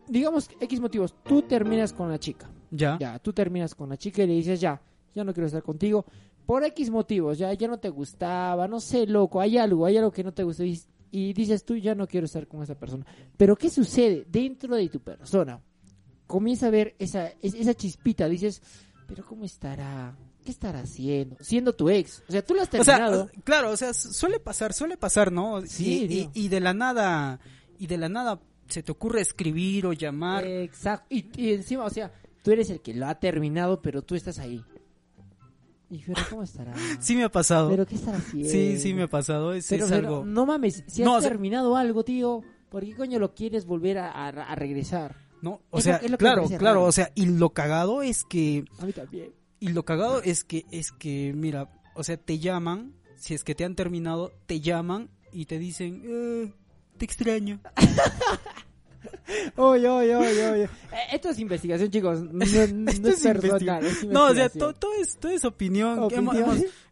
Digamos, 0.08 0.50
X 0.62 0.80
motivos. 0.80 1.14
Tú 1.26 1.42
terminas 1.42 1.92
con 1.92 2.10
la 2.10 2.18
chica. 2.20 2.50
Ya. 2.72 2.98
Ya, 3.02 3.20
tú 3.20 3.34
terminas 3.34 3.76
con 3.76 3.90
la 3.90 3.98
chica 3.98 4.24
y 4.24 4.28
le 4.28 4.34
dices, 4.36 4.62
ya, 4.62 4.82
ya 5.14 5.26
no 5.26 5.34
quiero 5.34 5.48
estar 5.48 5.62
contigo. 5.62 6.06
Por 6.46 6.64
X 6.64 6.90
motivos, 6.90 7.38
ya, 7.38 7.52
ya 7.54 7.68
no 7.68 7.80
te 7.80 7.90
gustaba, 7.90 8.66
no 8.70 8.80
sé, 8.80 9.06
loco, 9.08 9.42
hay 9.42 9.58
algo, 9.58 9.86
hay 9.86 9.98
algo 9.98 10.12
que 10.12 10.24
no 10.24 10.34
te 10.34 10.44
gusta. 10.44 10.64
Y, 10.64 10.80
y 11.16 11.32
dices 11.34 11.64
tú, 11.64 11.78
ya 11.78 11.94
no 11.94 12.08
quiero 12.08 12.26
estar 12.26 12.48
con 12.48 12.64
esa 12.64 12.74
persona. 12.74 13.06
Pero 13.38 13.56
¿qué 13.56 13.70
sucede 13.70 14.26
dentro 14.28 14.76
de 14.76 14.90
tu 14.90 15.00
persona? 15.00 15.62
Comienza 16.26 16.68
a 16.68 16.70
ver 16.72 16.96
esa, 16.98 17.28
es- 17.42 17.54
esa 17.54 17.76
chispita, 17.76 18.28
dices, 18.28 18.62
pero 19.08 19.24
¿cómo 19.26 19.46
estará? 19.46 20.18
¿Qué 20.44 20.50
estará 20.52 20.80
haciendo? 20.80 21.38
Siendo 21.40 21.74
tu 21.74 21.90
ex. 21.90 22.24
O 22.28 22.32
sea, 22.32 22.44
tú 22.44 22.54
lo 22.56 22.62
has 22.64 22.68
O 22.74 22.84
sea, 22.84 22.98
terminado. 22.98 23.30
claro, 23.44 23.70
o 23.72 23.78
sea, 23.78 23.94
suele 23.94 24.40
pasar, 24.40 24.74
suele 24.74 24.98
pasar, 24.98 25.32
¿no? 25.32 25.62
Sí, 25.66 26.08
y, 26.10 26.40
y- 26.40 26.46
y 26.46 26.48
de 26.50 26.60
la 26.60 26.74
nada, 26.74 27.40
y 27.80 27.86
de 27.88 27.98
la 27.98 28.10
nada 28.10 28.42
se 28.68 28.82
te 28.82 28.92
ocurre 28.92 29.22
escribir 29.22 29.86
o 29.86 29.94
llamar. 29.94 30.46
Exacto. 30.48 31.06
Y, 31.10 31.30
y 31.40 31.54
encima, 31.54 31.86
o 31.86 31.90
sea, 31.92 32.12
tú 32.44 32.52
eres 32.52 32.70
el 32.72 32.82
que 32.82 32.94
lo 32.96 33.06
ha 33.08 33.20
terminado, 33.20 33.82
pero 33.82 34.02
tú 34.02 34.16
estás 34.16 34.40
ahí. 34.40 34.64
Y 35.94 36.02
pero 36.04 36.22
¿cómo 36.30 36.44
estará? 36.44 36.74
sí 37.00 37.16
me 37.16 37.24
ha 37.24 37.30
pasado. 37.30 37.70
¿Pero 37.70 37.86
qué 37.86 37.96
estará 37.96 38.18
haciendo? 38.18 38.50
sí, 38.50 38.78
sí 38.80 38.94
me 38.94 39.04
ha 39.04 39.08
pasado. 39.08 39.54
Es, 39.54 39.68
Pero, 39.70 39.86
es 39.86 39.92
pero, 39.92 40.08
algo. 40.08 40.26
no 40.26 40.46
mames, 40.46 40.84
si 40.88 41.04
No, 41.04 41.12
has 41.14 41.20
o 41.20 41.22
sea- 41.22 41.30
terminado 41.30 41.76
algo, 41.78 42.04
tío, 42.04 42.42
¿por 42.70 42.84
qué 42.84 42.96
coño 42.96 43.20
lo 43.20 43.34
quieres 43.36 43.66
volver 43.66 44.00
a, 44.00 44.12
a- 44.12 44.30
a 44.30 44.56
regresar? 44.56 45.16
¿no? 45.42 45.62
O 45.70 45.78
Es 45.80 45.84
sea, 45.84 46.00
lo- 46.02 46.08
lo 46.10 46.18
claro, 46.18 46.46
claro, 46.48 46.64
raro. 46.66 46.84
o 46.86 46.92
sea, 46.92 47.12
y 47.16 47.26
lo 47.28 47.50
cagado 47.52 48.02
es 48.02 48.24
que 48.24 48.64
A 48.80 48.86
mí 48.86 48.94
también. 48.94 49.34
y 49.60 49.70
lo 49.70 49.84
cagado 49.86 50.22
es 50.24 50.44
que 50.44 50.66
es 50.72 50.92
que 50.94 51.34
mira, 51.36 51.70
o 51.96 52.04
sea, 52.04 52.18
te 52.18 52.40
llaman, 52.40 52.94
si 53.18 53.34
es 53.34 53.44
que 53.44 53.54
te 53.54 53.66
han 53.66 53.76
terminado, 53.76 54.32
te 54.48 54.62
llaman 54.62 55.10
y 55.34 55.46
te 55.46 55.60
dicen, 55.60 56.02
eh, 56.06 56.54
te 56.98 57.06
extraño. 57.06 57.60
Oye, 59.56 59.88
oye, 59.90 60.16
oye, 60.16 60.50
oye. 60.52 60.64
Eh, 60.94 61.16
Esto 61.16 61.30
es 61.30 61.40
investigación, 61.40 61.90
chicos. 61.90 62.22
No, 62.22 62.32
no 62.74 62.92
Esto 62.92 63.10
es 63.10 63.26
es 63.26 63.34
personal. 63.40 63.86
es 63.86 64.04
No, 64.06 64.26
o 64.28 64.34
sea, 64.34 64.50
todo 64.50 64.74
es, 65.02 65.18
todo 65.18 65.32
es 65.32 65.44
opinión. 65.46 66.08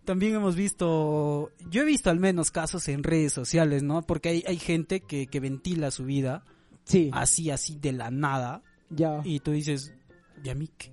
también 0.06 0.36
hemos 0.36 0.56
visto, 0.56 1.52
yo 1.70 1.82
he 1.84 1.86
visto 1.86 2.10
al 2.10 2.20
menos 2.20 2.50
casos 2.52 2.88
en 2.88 3.04
redes 3.04 3.34
sociales, 3.34 3.84
¿no? 3.84 4.02
Porque 4.02 4.30
hay, 4.30 4.44
hay 4.48 4.58
gente 4.58 5.02
que, 5.02 5.28
que 5.28 5.40
ventila 5.40 5.92
su 5.92 6.06
vida 6.06 6.44
Sí, 6.84 7.12
así, 7.14 7.52
así 7.52 7.78
de 7.80 7.92
la 7.92 8.10
nada. 8.10 8.64
ya. 8.90 9.22
Y 9.24 9.40
tú 9.42 9.52
dices, 9.52 9.94
¿y 10.44 10.50
a 10.50 10.56
mí 10.56 10.68
qué? 10.78 10.92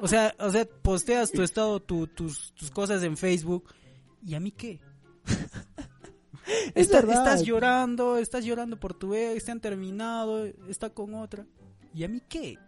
o 0.00 0.08
sea, 0.08 0.34
o 0.40 0.50
sea, 0.50 0.64
posteas 0.82 1.30
tu 1.32 1.42
estado, 1.42 1.80
tu- 1.80 2.06
tus, 2.08 2.52
tus 2.54 2.70
cosas 2.70 3.02
en 3.04 3.16
Facebook, 3.16 3.64
¿y 4.24 4.34
a 4.34 4.40
mí 4.40 4.50
qué? 4.50 4.80
Es 6.74 6.86
Está- 6.90 6.98
estás 7.00 7.42
llorando, 7.42 8.18
estás 8.18 8.44
llorando 8.44 8.78
por 8.78 8.94
tu 8.94 9.14
ex, 9.14 9.44
te 9.44 9.50
han 9.52 9.60
terminado, 9.60 10.44
está 10.68 10.90
con 10.90 11.14
otra. 11.14 11.46
¿Y 11.94 12.04
a 12.04 12.08
mí 12.08 12.20
qué? 12.28 12.58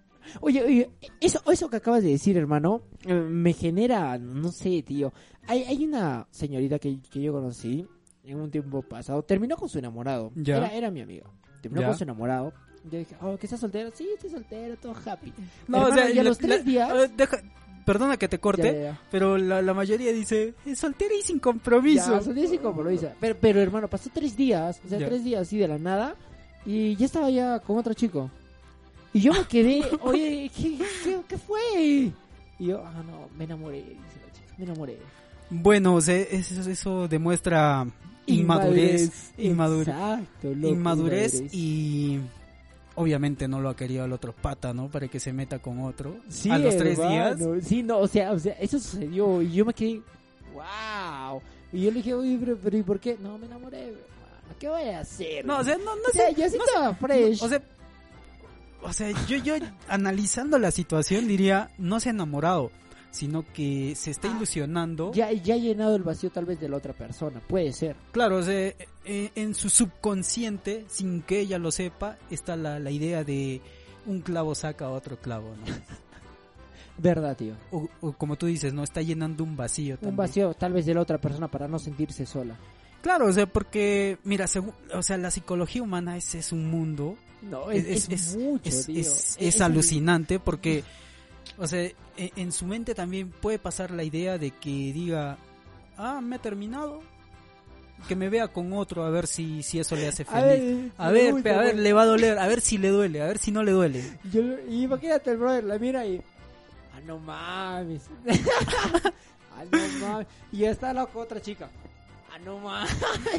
Oye, 0.41 0.63
oye, 0.65 0.91
eso, 1.21 1.41
eso 1.51 1.69
que 1.71 1.77
acabas 1.77 2.03
de 2.03 2.11
decir, 2.11 2.37
hermano, 2.37 2.83
eh, 3.05 3.15
me 3.15 3.53
genera, 3.53 4.19
no 4.19 4.51
sé, 4.51 4.83
tío. 4.83 5.13
Hay, 5.47 5.63
hay 5.65 5.85
una 5.85 6.27
señorita 6.31 6.79
que, 6.79 7.01
que 7.01 7.21
yo 7.23 7.33
conocí 7.33 7.87
en 8.25 8.41
un 8.41 8.51
tiempo 8.51 8.83
pasado. 8.83 9.23
Terminó 9.23 9.57
con 9.57 9.69
su 9.69 9.79
enamorado. 9.79 10.33
Ya. 10.35 10.57
Era, 10.57 10.75
era 10.75 10.91
mi 10.91 11.01
amiga. 11.01 11.31
Terminó 11.61 11.83
Ya. 11.83 11.89
con 11.89 11.97
su 11.99 12.05
enamorado. 12.05 12.53
Yo 12.91 12.99
dije, 12.99 13.17
oh, 13.21 13.37
¿que 13.37 13.47
estás 13.47 13.61
soltero? 13.61 13.91
Sí, 13.95 14.09
estoy 14.15 14.31
soltero, 14.31 14.77
todo 14.77 14.95
happy. 15.05 15.33
No, 15.69 15.79
Hermano, 15.79 15.89
o 15.89 15.95
sea, 15.95 16.11
y 16.11 16.19
a 16.19 16.23
la- 16.23 16.29
los 16.31 16.39
tres 16.39 16.59
la- 16.59 16.65
días- 16.65 17.17
deja- 17.17 17.43
perdona 17.87 18.19
que 18.19 18.29
te 18.29 18.39
corte, 18.39 18.65
Ya, 18.65 18.73
ya, 18.73 18.81
ya. 18.93 19.01
pero 19.11 19.39
la, 19.39 19.63
la 19.63 19.73
mayoría 19.73 20.13
dice, 20.13 20.53
es 20.67 20.79
soltera 20.79 21.15
y 21.19 21.23
sin 21.23 21.39
compromiso. 21.39 22.11
Ya, 22.13 22.21
soltero 22.21 22.49
sin 22.51 22.59
compromiso. 22.61 23.09
Pero, 23.19 23.37
pero, 23.41 23.63
hermano, 23.63 23.89
pasó 23.89 24.11
tres 24.13 24.37
días, 24.37 24.79
o 24.85 24.89
sea, 24.91 24.99
Ya. 24.99 25.07
tres 25.07 25.25
días 25.25 25.41
así 25.43 25.57
de 25.57 25.69
la 25.69 25.79
nada, 25.79 26.15
y 26.67 26.95
ya 26.97 27.07
estaba 27.07 27.31
ya 27.31 27.61
con 27.61 27.79
otro 27.79 27.95
chico. 27.95 28.31
Y 29.15 29.21
yo 29.21 29.33
me 29.33 29.45
quedé, 29.45 29.83
oye, 30.03 30.51
¿qué, 30.55 30.77
qué, 31.05 31.19
qué 31.27 31.39
fue? 31.39 32.13
Y 32.59 32.67
yo, 32.67 32.83
ah, 32.85 33.03
no, 33.07 33.29
me 33.39 33.45
enamoré, 33.45 33.79
dice 33.79 33.95
la 34.27 34.33
chica, 34.33 34.55
me 34.59 34.65
enamoré. 34.65 34.99
Bueno, 35.49 35.95
o 35.95 36.01
sea, 36.01 36.17
eso, 36.17 36.69
eso 36.69 37.09
demuestra 37.09 37.87
inmadurez, 38.27 39.33
inmadurez, 39.39 39.89
Exacto, 39.89 40.55
loco, 40.55 40.75
inmadurez 40.75 41.43
y 41.53 42.19
obviamente 42.97 43.47
no 43.49 43.61
lo 43.61 43.69
ha 43.69 43.77
querido 43.77 44.05
el 44.05 44.13
otro 44.13 44.33
pata, 44.35 44.75
¿no? 44.75 44.89
Para 44.89 45.09
que 45.09 45.21
se 45.21 45.33
meta 45.33 45.59
con 45.61 45.81
otro 45.81 46.17
Sí, 46.29 46.51
a 46.51 46.59
los 46.59 46.77
tres 46.77 46.99
días. 46.99 47.41
hermano, 47.41 47.61
Sí, 47.63 47.83
no, 47.83 47.99
o 47.99 48.09
sea, 48.09 48.33
o 48.33 48.39
sea, 48.39 48.55
eso 48.55 48.79
sucedió 48.79 49.41
y 49.43 49.53
yo 49.53 49.65
me 49.65 49.73
quedé, 49.75 50.01
wow. 50.55 51.41
Y 51.73 51.83
yo 51.85 51.91
le 51.91 51.97
dije, 51.97 52.15
oye, 52.15 52.37
pero, 52.41 52.57
pero 52.63 52.77
¿y 52.79 52.83
por 52.83 52.99
qué? 53.01 53.17
No, 53.21 53.39
me 53.39 53.47
enamoré, 53.47 53.95
¿qué 54.59 54.69
voy 54.69 54.83
a 54.89 55.01
hacer? 55.01 55.45
No, 55.45 55.59
o 55.59 55.65
sea, 55.65 55.77
no, 55.79 55.85
no 55.85 56.03
O 56.09 56.13
sea, 56.13 56.29
sé. 56.29 56.41
yo 56.41 56.49
sí 56.49 56.57
no 56.59 56.65
estaba 56.65 56.95
fresh. 56.95 57.43
O 57.43 57.49
sea, 57.49 57.63
o 58.83 58.93
sea, 58.93 59.11
yo, 59.27 59.37
yo 59.39 59.55
analizando 59.89 60.59
la 60.59 60.71
situación 60.71 61.27
diría, 61.27 61.71
no 61.79 61.99
se 62.01 62.09
ha 62.09 62.13
enamorado, 62.13 62.71
sino 63.17 63.45
que 63.53 63.95
se 63.97 64.11
está 64.13 64.29
Ah, 64.31 64.37
ilusionando. 64.37 65.13
ya, 65.13 65.33
ya 65.33 65.55
ha 65.55 65.59
llenado 65.59 65.97
el 65.97 66.03
vacío 66.05 66.31
tal 66.31 66.45
vez 66.45 66.61
de 66.61 66.69
la 66.69 66.77
otra 66.77 66.93
persona, 66.93 67.41
puede 67.49 67.73
ser. 67.73 67.97
Claro, 68.13 68.37
o 68.39 68.43
sea, 68.43 68.73
eh, 69.05 69.31
en 69.35 69.55
su 69.55 69.69
subconsciente, 69.71 70.85
sin 70.89 71.23
que 71.23 71.41
ella 71.41 71.59
lo 71.59 71.71
sepa, 71.73 72.19
está 72.31 72.57
la, 72.57 72.79
la 72.79 72.91
idea 72.91 73.25
de 73.25 73.61
un 74.07 74.21
clavo 74.21 74.55
saca 74.55 74.89
otro 74.91 75.19
clavo, 75.19 75.55
¿no? 75.57 75.65
Verdad, 76.99 77.37
tío. 77.37 77.55
O, 77.73 77.89
o 78.01 78.13
como 78.13 78.37
tú 78.37 78.47
dices, 78.47 78.73
¿no? 78.73 78.83
Está 78.83 79.03
llenando 79.03 79.45
un 79.45 79.57
vacío 79.57 79.95
Un 79.97 80.01
también. 80.01 80.17
vacío 80.17 80.55
tal 80.55 80.73
vez 80.73 80.87
de 80.87 80.95
la 80.95 81.03
otra 81.03 81.19
persona 81.19 81.49
para 81.49 81.69
no 81.69 81.79
sentirse 81.79 82.25
sola. 82.25 82.57
Claro, 83.03 83.27
o 83.27 83.33
sea, 83.33 83.47
porque, 83.47 84.19
mira, 84.25 84.47
según, 84.47 84.73
o 84.95 85.03
sea, 85.03 85.17
la 85.19 85.31
psicología 85.31 85.83
humana 85.83 86.17
es, 86.17 86.35
es 86.35 86.53
un 86.53 86.69
mundo 86.71 87.17
No, 87.43 87.71
es, 87.71 87.85
es, 87.87 88.09
es- 88.09 88.37
mucho, 88.37 88.71
tío. 88.87 89.01
es 89.39 89.61
alucinante 89.61 90.41
porque, 90.41 90.83
o 91.59 91.67
sea, 91.67 91.83
e- 91.83 91.95
en, 92.37 92.53
su 92.53 92.67
mente 92.67 92.95
también 92.95 93.31
puede 93.31 93.59
pasar 93.59 93.91
la 93.91 94.03
idea 94.05 94.39
de 94.39 94.51
que 94.51 94.71
diga, 94.93 95.39
ah, 95.97 96.21
me 96.21 96.37
ha 96.37 96.39
terminado, 96.39 97.01
que 98.09 98.15
me 98.17 98.29
vea 98.29 98.49
con 98.49 98.73
otro 98.75 99.05
a 99.05 99.11
ver 99.11 99.27
si, 99.27 99.63
si 99.63 99.79
eso 99.79 99.97
le 99.97 100.09
hace 100.09 100.23
A 100.25 100.27
feliz. 100.27 100.47
ver, 100.47 100.91
A 100.99 101.11
ver, 101.11 101.43
pe, 101.43 101.51
a 101.51 101.59
ver, 101.59 101.79
le 101.79 101.93
va 101.93 102.03
a 102.03 102.07
doler, 102.07 102.39
a 102.39 102.47
ver 102.47 102.61
si 102.61 102.79
le 102.79 102.89
duele, 102.89 103.23
a 103.23 103.27
ver 103.27 103.39
si 103.39 103.51
no 103.51 103.63
le 103.63 103.73
duele. 103.73 104.03
Yo, 104.33 104.43
y 104.69 104.83
imagínate 104.85 105.31
el 105.31 105.39
brother, 105.39 105.65
la 105.65 105.79
mira 105.79 106.07
y. 106.07 106.21
Ah, 106.95 107.01
no 107.07 107.19
mames. 107.19 108.03
ah, 109.57 109.65
no 109.71 110.07
mames. 110.07 110.27
Y 110.53 110.65
está 110.65 110.93
loco 110.93 111.21
otra 111.21 111.41
chica. 111.41 111.69
Ah, 112.33 112.39
no 112.45 112.59
mames. 112.59 112.95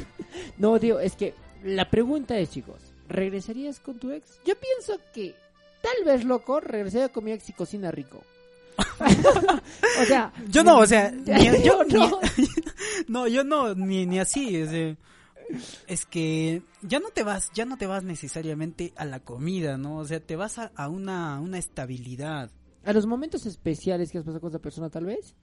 no, 0.57 0.79
tío, 0.79 0.99
es 0.99 1.15
que 1.15 1.33
la 1.63 1.89
pregunta 1.89 2.37
es, 2.37 2.49
chicos, 2.51 2.81
¿regresarías 3.09 3.79
con 3.79 3.99
tu 3.99 4.11
ex? 4.11 4.39
Yo 4.45 4.55
pienso 4.59 4.99
que 5.13 5.35
tal 5.95 6.05
vez, 6.05 6.23
loco, 6.25 6.59
regresaría 6.59 7.09
con 7.09 7.23
mi 7.23 7.31
ex 7.31 7.49
y 7.49 7.53
cocina 7.53 7.91
rico. 7.91 8.21
o 10.01 10.05
sea, 10.05 10.31
Yo 10.49 10.63
no, 10.63 10.79
o 10.79 10.85
sea, 10.87 11.11
ni- 11.25 11.63
yo 11.63 11.83
ni- 11.83 11.93
no. 11.93 12.19
No, 13.07 13.27
yo 13.27 13.43
no, 13.43 13.73
ni, 13.75 14.05
ni 14.05 14.19
así, 14.19 14.55
es, 14.55 14.71
de- 14.71 14.97
es 15.87 16.05
que 16.05 16.61
ya 16.81 16.99
no 16.99 17.09
te 17.09 17.23
vas, 17.23 17.51
ya 17.53 17.65
no 17.65 17.77
te 17.77 17.87
vas 17.87 18.03
necesariamente 18.03 18.93
a 18.97 19.05
la 19.05 19.19
comida, 19.21 19.77
¿no? 19.77 19.97
O 19.97 20.05
sea, 20.05 20.19
te 20.19 20.35
vas 20.35 20.57
a, 20.59 20.71
a 20.75 20.89
una, 20.89 21.35
a 21.35 21.39
una 21.39 21.57
estabilidad. 21.57 22.51
A 22.85 22.93
los 22.93 23.05
momentos 23.05 23.45
especiales 23.45 24.11
que 24.11 24.17
has 24.17 24.23
pasado 24.23 24.41
con 24.41 24.49
esa 24.49 24.59
persona, 24.59 24.89
tal 24.89 25.05
vez. 25.05 25.35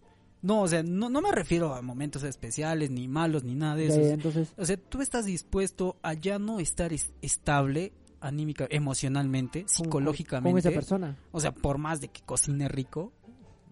No, 0.42 0.60
o 0.62 0.68
sea, 0.68 0.82
no, 0.82 1.08
no 1.08 1.22
me 1.22 1.32
refiero 1.32 1.74
a 1.74 1.80
momentos 1.80 2.22
especiales, 2.22 2.90
ni 2.90 3.08
malos, 3.08 3.44
ni 3.44 3.54
nada 3.54 3.76
de 3.76 3.88
Ya, 3.88 3.94
eso. 3.94 4.02
ya, 4.02 4.14
entonces, 4.14 4.48
O 4.58 4.64
sea, 4.66 4.76
tú 4.76 5.00
estás 5.00 5.24
dispuesto 5.24 5.96
a 6.02 6.12
ya 6.12 6.38
no 6.38 6.60
estar 6.60 6.92
es- 6.92 7.12
estable 7.22 7.92
anímica, 8.26 8.66
emocionalmente, 8.70 9.64
psicológicamente. 9.66 10.50
Con 10.52 10.58
esa 10.58 10.70
persona. 10.70 11.16
O 11.32 11.40
sea, 11.40 11.52
por 11.52 11.78
más 11.78 12.00
de 12.00 12.08
que 12.08 12.20
cocine 12.22 12.68
rico. 12.68 13.12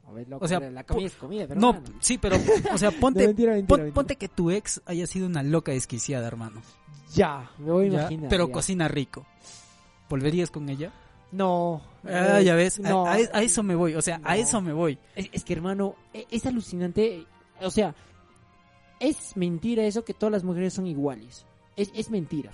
A 0.06 0.12
ver, 0.12 0.28
loco, 0.28 0.44
O 0.44 0.48
sea, 0.48 0.60
la 0.60 0.84
comida 0.84 1.06
es 1.06 1.14
comida, 1.14 1.46
pero 1.48 1.60
no, 1.60 1.72
bueno. 1.72 1.96
sí, 2.00 2.18
pero, 2.18 2.36
o 2.72 2.78
sea, 2.78 2.90
ponte, 3.00 3.20
No, 3.22 3.26
mentira, 3.28 3.52
mentira, 3.52 3.66
pon- 3.68 3.78
mentira. 3.80 3.94
ponte 3.94 4.16
que 4.16 4.28
tu 4.28 4.50
ex 4.50 4.82
haya 4.84 5.06
sido 5.06 5.26
una 5.26 5.42
loca 5.42 5.72
desquiciada, 5.72 6.26
hermano. 6.26 6.60
Ya, 7.14 7.50
me 7.58 7.70
voy 7.72 7.84
a 7.86 7.88
imaginar. 7.88 8.28
pero 8.30 8.46
ya. 8.48 8.52
cocina 8.52 8.88
rico. 8.88 9.26
¿Volverías 10.10 10.50
con 10.50 10.68
ella? 10.68 10.92
No. 11.30 11.80
Ah, 12.04 12.40
eh, 12.40 12.44
ya 12.44 12.54
ves, 12.54 12.78
no. 12.78 13.06
a, 13.06 13.12
a 13.14 13.42
eso 13.42 13.62
me 13.62 13.74
voy, 13.74 13.94
o 13.94 14.02
sea, 14.02 14.20
a 14.22 14.36
eso 14.36 14.60
me 14.60 14.74
voy. 14.74 14.98
Es, 15.16 15.30
es 15.32 15.44
que, 15.44 15.54
hermano, 15.54 15.94
e- 16.12 16.26
es 16.30 16.44
alucinante. 16.44 17.26
O 17.62 17.70
sea, 17.70 17.94
es 19.00 19.34
mentira 19.36 19.84
eso 19.84 20.04
que 20.04 20.12
todas 20.14 20.32
las 20.32 20.44
mujeres 20.44 20.74
son 20.74 20.86
iguales. 20.86 21.46
Es, 21.76 21.90
es 21.94 22.10
mentira. 22.10 22.50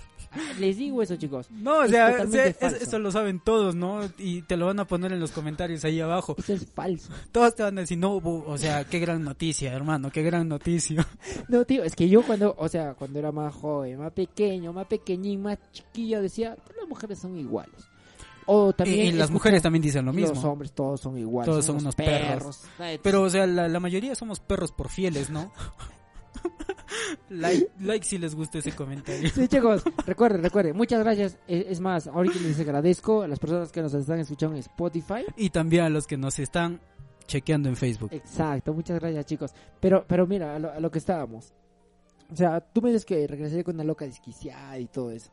Les 0.59 0.77
digo 0.77 1.01
eso, 1.01 1.15
chicos. 1.15 1.49
No, 1.49 1.79
o 1.79 1.87
sea, 1.87 2.09
es- 2.19 2.61
eso 2.61 2.99
lo 2.99 3.11
saben 3.11 3.39
todos, 3.39 3.73
¿no? 3.75 4.01
Y 4.19 4.43
te 4.43 4.57
lo 4.57 4.67
van 4.67 4.79
a 4.79 4.85
poner 4.85 5.11
en 5.11 5.19
los 5.19 5.31
comentarios 5.31 5.83
ahí 5.85 5.99
abajo. 5.99 6.35
Eso 6.37 6.53
es 6.53 6.67
falso. 6.71 7.11
Todos 7.31 7.55
te 7.55 7.63
van 7.63 7.77
a 7.79 7.81
decir, 7.81 7.97
no, 7.97 8.15
o 8.17 8.57
sea, 8.57 8.83
qué 8.85 8.99
gran 8.99 9.23
noticia, 9.23 9.73
hermano, 9.73 10.11
qué 10.11 10.21
gran 10.21 10.47
noticia. 10.47 11.05
No, 11.47 11.65
tío, 11.65 11.83
es 11.83 11.95
que 11.95 12.07
yo 12.07 12.21
cuando, 12.21 12.55
o 12.59 12.69
sea, 12.69 12.93
cuando 12.93 13.17
era 13.17 13.31
más 13.31 13.53
joven, 13.55 13.97
más 13.99 14.11
pequeño, 14.13 14.71
más 14.71 14.85
pequeñín, 14.85 15.41
más 15.41 15.57
chiquillo, 15.71 16.21
decía, 16.21 16.55
todas 16.55 16.77
las 16.81 16.87
mujeres 16.87 17.17
son 17.19 17.35
iguales. 17.35 17.87
O 18.45 18.71
también... 18.73 18.99
y, 19.07 19.09
y 19.09 19.11
las 19.13 19.31
mujeres 19.31 19.61
también 19.63 19.81
dicen 19.81 20.05
lo 20.05 20.11
Los 20.13 20.31
mismo. 20.31 20.51
hombres 20.51 20.71
todos 20.73 21.01
son 21.01 21.17
iguales. 21.17 21.49
Todos 21.51 21.65
son 21.65 21.77
unos 21.77 21.95
perros. 21.95 22.61
Pero, 23.03 23.23
o 23.23 23.29
sea, 23.29 23.45
la, 23.47 23.67
la 23.67 23.79
mayoría 23.79 24.13
somos 24.15 24.39
perros 24.39 24.71
por 24.71 24.89
fieles, 24.89 25.29
¿no? 25.31 25.51
Like, 27.29 27.69
like 27.79 28.05
si 28.05 28.17
les 28.17 28.35
gusta 28.35 28.59
ese 28.59 28.71
comentario. 28.71 29.29
Sí, 29.29 29.47
chicos, 29.47 29.83
recuerden, 30.05 30.43
recuerden. 30.43 30.75
Muchas 30.75 30.99
gracias. 31.03 31.37
Es, 31.47 31.65
es 31.67 31.79
más, 31.79 32.07
ahorita 32.07 32.39
les 32.39 32.59
agradezco 32.59 33.21
a 33.21 33.27
las 33.27 33.39
personas 33.39 33.71
que 33.71 33.81
nos 33.81 33.93
están 33.93 34.19
escuchando 34.19 34.55
en 34.55 34.61
Spotify. 34.61 35.25
Y 35.37 35.49
también 35.49 35.83
a 35.83 35.89
los 35.89 36.07
que 36.07 36.17
nos 36.17 36.39
están 36.39 36.79
chequeando 37.27 37.69
en 37.69 37.75
Facebook. 37.75 38.09
Exacto, 38.11 38.73
muchas 38.73 38.99
gracias, 38.99 39.25
chicos. 39.25 39.51
Pero, 39.79 40.05
pero 40.07 40.25
mira, 40.27 40.55
a 40.55 40.59
lo, 40.59 40.71
a 40.71 40.79
lo 40.79 40.91
que 40.91 40.99
estábamos. 40.99 41.53
O 42.31 42.35
sea, 42.35 42.59
tú 42.61 42.81
me 42.81 42.89
dices 42.89 43.05
que 43.05 43.25
regresaría 43.27 43.63
con 43.63 43.75
una 43.75 43.83
loca 43.83 44.05
desquiciada 44.05 44.77
y 44.77 44.85
todo 44.85 45.11
eso. 45.11 45.31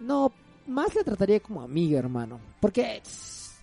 No, 0.00 0.32
más 0.66 0.94
la 0.94 1.02
trataría 1.02 1.40
como 1.40 1.62
amiga, 1.62 1.98
hermano. 1.98 2.40
Porque 2.60 3.02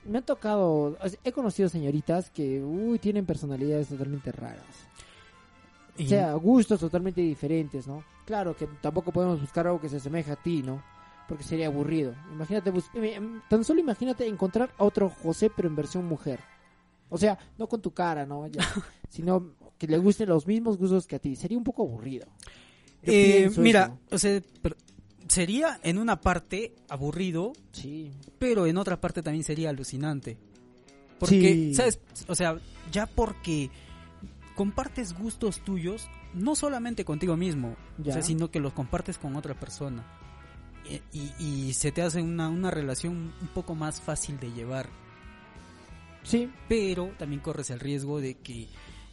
me 0.06 0.20
han 0.20 0.24
tocado, 0.26 0.98
he 1.24 1.32
conocido 1.32 1.70
señoritas 1.70 2.30
que, 2.30 2.62
uy, 2.62 3.00
tienen 3.00 3.26
personalidades 3.26 3.88
totalmente 3.88 4.32
raras. 4.32 4.66
Y- 5.98 6.06
O 6.06 6.10
sea, 6.10 6.34
gustos 6.34 6.80
totalmente 6.80 7.22
diferentes, 7.22 7.88
¿no? 7.88 8.04
Claro 8.26 8.56
que 8.56 8.68
tampoco 8.82 9.12
podemos 9.12 9.40
buscar 9.40 9.68
algo 9.68 9.80
que 9.80 9.90
se 9.90 9.98
asemeje 9.98 10.32
a 10.32 10.36
ti, 10.36 10.62
¿no? 10.62 10.84
Porque 11.28 11.44
sería 11.44 11.68
aburrido. 11.68 12.14
Imagínate, 12.32 12.70
bus- 12.72 12.90
eh, 12.96 13.14
em, 13.16 13.42
tan 13.50 13.64
solo 13.64 13.80
imagínate 13.80 14.28
encontrar 14.28 14.72
a 14.78 14.84
otro 14.84 15.10
José, 15.10 15.50
pero 15.56 15.68
en 15.68 15.76
versión 15.76 16.06
mujer. 16.06 16.40
O 17.10 17.18
sea, 17.18 17.38
no 17.58 17.68
con 17.68 17.82
tu 17.82 17.92
cara, 17.92 18.26
¿no? 18.26 18.46
Ya, 18.48 18.60
sino 19.10 19.52
que 19.78 19.88
le 19.88 19.98
gusten 19.98 20.30
los 20.30 20.46
mismos 20.48 20.78
gustos 20.78 21.08
que 21.08 21.16
a 21.16 21.20
ti. 21.20 21.36
Sería 21.36 21.58
un 21.58 21.64
poco 21.64 21.84
aburrido. 21.84 22.28
Eh, 23.04 23.50
mira, 23.58 23.86
eso. 24.08 24.16
o 24.16 24.18
sea, 24.18 24.42
pero 24.62 24.76
sería 25.28 25.80
en 25.84 25.98
una 25.98 26.20
parte 26.22 26.74
aburrido, 26.90 27.54
Sí. 27.72 28.12
pero 28.40 28.66
en 28.68 28.78
otra 28.78 29.00
parte 29.00 29.22
también 29.22 29.44
sería 29.44 29.70
alucinante. 29.70 30.38
Porque, 31.20 31.40
Sí. 31.54 31.74
¿sabes? 31.76 32.00
O 32.28 32.36
sea, 32.36 32.58
ya 32.92 33.06
porque 33.06 33.70
compartes 34.56 35.14
gustos 35.18 35.60
tuyos, 35.62 36.10
no 36.34 36.56
solamente 36.56 37.06
contigo 37.06 37.36
mismo, 37.38 37.76
o 38.00 38.04
Ya. 38.04 38.14
sea, 38.14 38.22
sino 38.22 38.50
que 38.50 38.60
los 38.60 38.74
compartes 38.74 39.18
con 39.18 39.36
otra 39.36 39.54
persona. 39.54 40.04
Y, 40.90 41.02
y- 41.18 41.34
y 41.40 41.74
se 41.74 41.92
te 41.92 42.02
hace 42.02 42.22
una, 42.22 42.50
una 42.50 42.72
relación 42.72 43.34
un 43.42 43.48
poco 43.54 43.76
más 43.76 44.00
fácil 44.02 44.40
de 44.40 44.52
llevar. 44.52 44.88
Sí. 46.24 46.50
Pero 46.68 47.12
también 47.18 47.42
corres 47.42 47.70
el 47.70 47.80
riesgo 47.80 48.20
de 48.20 48.36
que 48.36 48.68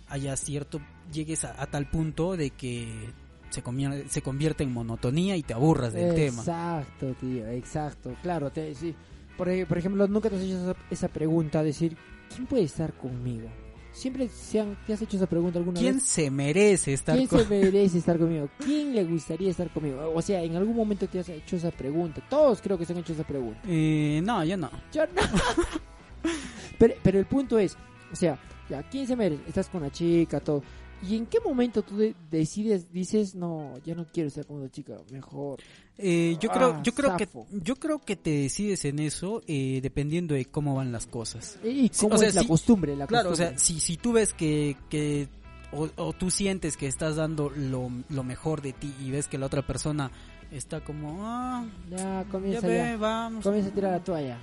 haya 0.08 0.36
cierto, 0.36 0.80
llegues 1.12 1.44
a, 1.44 1.60
a 1.62 1.66
tal 1.66 1.88
punto 1.88 2.36
de 2.36 2.50
que 2.50 3.10
se, 3.50 3.62
convier- 3.62 4.06
se 4.08 4.22
convierte 4.22 4.64
en 4.64 4.72
monotonía 4.72 5.36
y 5.36 5.42
te 5.42 5.54
aburras 5.54 5.92
del 5.92 6.14
tema. 6.14 6.40
Exacto, 6.40 7.14
tío, 7.20 7.46
exacto. 7.48 8.14
Claro, 8.22 8.50
te, 8.50 8.74
sí. 8.74 8.94
por, 9.36 9.48
por 9.66 9.78
ejemplo, 9.78 10.06
nunca 10.08 10.28
te 10.30 10.36
has 10.36 10.42
hecho 10.42 10.70
esa, 10.70 10.76
esa 10.90 11.08
pregunta, 11.08 11.62
decir, 11.62 11.96
¿quién 12.34 12.46
puede 12.46 12.64
estar 12.64 12.92
conmigo? 12.94 13.48
Siempre 13.92 14.28
se 14.28 14.60
han- 14.60 14.76
te 14.86 14.92
has 14.94 15.02
hecho 15.02 15.16
esa 15.16 15.26
pregunta 15.26 15.58
alguna 15.58 15.78
¿Quién 15.78 15.94
vez. 15.96 16.04
se 16.04 16.30
merece 16.30 16.94
estar 16.94 17.14
¿Quién 17.16 17.28
con... 17.28 17.40
se 17.40 17.46
merece 17.48 17.98
estar 17.98 18.18
conmigo? 18.18 18.48
¿Quién 18.58 18.94
le 18.94 19.04
gustaría 19.04 19.50
estar 19.50 19.68
conmigo? 19.70 20.12
O 20.14 20.22
sea, 20.22 20.42
en 20.42 20.56
algún 20.56 20.74
momento 20.76 21.06
te 21.06 21.18
has 21.18 21.28
hecho 21.28 21.56
esa 21.56 21.70
pregunta. 21.70 22.22
Todos 22.30 22.60
creo 22.62 22.78
que 22.78 22.84
se 22.86 22.92
han 22.94 23.00
hecho 23.00 23.12
esa 23.12 23.24
pregunta. 23.24 23.60
Eh, 23.68 24.20
no, 24.24 24.42
yo 24.44 24.56
no. 24.56 24.70
Yo 24.92 25.02
no. 25.06 25.22
pero, 26.78 26.94
pero 27.02 27.18
el 27.18 27.26
punto 27.26 27.58
es, 27.58 27.76
o 28.12 28.16
sea, 28.16 28.38
ya, 28.68 28.82
¿quién 28.84 29.06
se 29.06 29.14
merece? 29.16 29.42
Estás 29.46 29.68
con 29.68 29.82
la 29.82 29.90
chica, 29.90 30.40
todo. 30.40 30.62
¿Y 31.02 31.16
en 31.16 31.26
qué 31.26 31.38
momento 31.40 31.82
tú 31.82 31.96
de- 31.96 32.14
decides, 32.30 32.92
dices, 32.92 33.34
no, 33.34 33.74
ya 33.84 33.94
no 33.94 34.06
quiero 34.12 34.28
estar 34.28 34.46
con 34.46 34.58
una 34.58 34.70
chica, 34.70 34.94
mejor? 35.10 35.58
Eh, 35.98 36.36
yo 36.40 36.48
creo, 36.50 36.74
Ah, 36.76 36.80
yo 36.84 36.92
creo 36.94 37.16
que, 37.16 37.28
yo 37.50 37.76
creo 37.76 37.98
que 38.00 38.16
te 38.16 38.30
decides 38.30 38.84
en 38.84 38.98
eso 39.00 39.42
eh, 39.46 39.80
dependiendo 39.82 40.34
de 40.34 40.44
cómo 40.46 40.74
van 40.76 40.92
las 40.92 41.06
cosas. 41.06 41.58
¿Y 41.64 41.88
cómo 41.90 42.14
o 42.14 42.18
sea, 42.18 42.28
es 42.28 42.34
la 42.34 42.44
costumbre? 42.44 42.96
La 42.96 43.06
Claro, 43.06 43.30
o 43.30 43.36
sea, 43.36 43.58
si, 43.58 43.80
si 43.80 43.96
tú 43.96 44.12
ves 44.12 44.32
que, 44.32 44.76
que 44.88 45.28
o, 45.72 45.88
o 45.96 46.12
tú 46.12 46.30
sientes 46.30 46.76
que 46.76 46.86
estás 46.86 47.16
dando 47.16 47.50
lo, 47.50 47.90
lo 48.08 48.22
mejor 48.24 48.62
de 48.62 48.72
ti 48.72 48.94
y 49.00 49.10
ves 49.10 49.26
que 49.28 49.38
la 49.38 49.46
otra 49.46 49.66
persona 49.66 50.10
está 50.52 50.82
como, 50.84 51.16
ah, 51.26 51.66
Ya, 51.90 51.96
ya 51.96 52.24
comienza 52.30 52.66
ve, 52.66 52.76
ya. 52.76 52.96
vamos. 52.96 53.42
Comienza 53.44 53.70
a 53.70 53.74
tirar 53.74 53.92
la 53.92 54.04
toalla. 54.04 54.38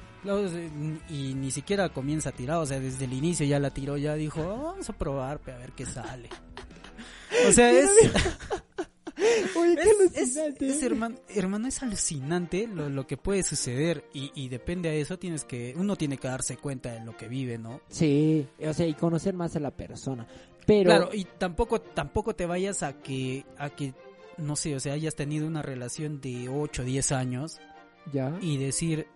Y 1.10 1.34
ni 1.34 1.50
siquiera 1.50 1.90
comienza 1.90 2.30
a 2.30 2.32
tirar, 2.34 2.58
o 2.58 2.66
sea, 2.66 2.80
desde 2.80 3.06
el 3.06 3.14
inicio 3.14 3.46
ya 3.46 3.58
la 3.60 3.70
tiró, 3.74 3.96
ya 3.98 4.16
dijo, 4.16 4.42
"Ah, 4.42 4.62
vamos 4.72 4.90
a 4.90 4.94
probar, 4.94 5.40
a 5.48 5.58
ver 5.58 5.72
qué 5.72 5.86
sale. 5.86 6.28
O 7.48 7.52
sea, 7.52 7.72
es, 7.72 7.90
Oye, 9.56 9.76
qué 9.76 9.90
es, 10.22 10.38
alucinante. 10.38 10.68
es, 10.70 10.84
hermano, 10.84 11.16
hermano, 11.36 11.68
es 11.68 11.84
alucinante 11.84 12.68
lo, 12.68 12.90
lo 12.90 13.06
que 13.06 13.18
puede 13.18 13.44
suceder 13.44 14.06
y, 14.14 14.32
y 14.34 14.50
depende 14.50 14.90
a 14.90 14.94
eso, 14.94 15.20
tienes 15.20 15.44
que, 15.44 15.74
uno 15.78 15.96
tiene 15.96 16.18
que 16.18 16.28
darse 16.28 16.58
cuenta 16.58 16.94
de 16.94 17.04
lo 17.04 17.18
que 17.18 17.28
vive, 17.28 17.58
¿no? 17.58 17.82
Sí, 17.90 18.48
o 18.66 18.74
sea, 18.74 18.88
y 18.88 18.94
conocer 18.94 19.34
más 19.34 19.56
a 19.56 19.60
la 19.60 19.72
persona. 19.72 20.26
Pero, 20.66 20.90
Claro, 20.90 21.10
y 21.14 21.26
tampoco, 21.26 21.82
tampoco 21.82 22.36
te 22.36 22.46
vayas 22.46 22.84
a 22.84 22.94
que, 23.02 23.46
a 23.58 23.70
que, 23.72 23.94
no 24.38 24.56
sé, 24.56 24.76
o 24.76 24.80
sea, 24.80 24.94
hayas 24.94 25.16
tenido 25.16 25.48
una 25.48 25.62
relación 25.62 26.22
de 26.22 26.48
8 26.48 26.82
o 26.82 26.86
10 26.86 27.12
años 27.12 27.60
ya. 28.14 28.38
y 28.42 28.58
decir, 28.58 29.08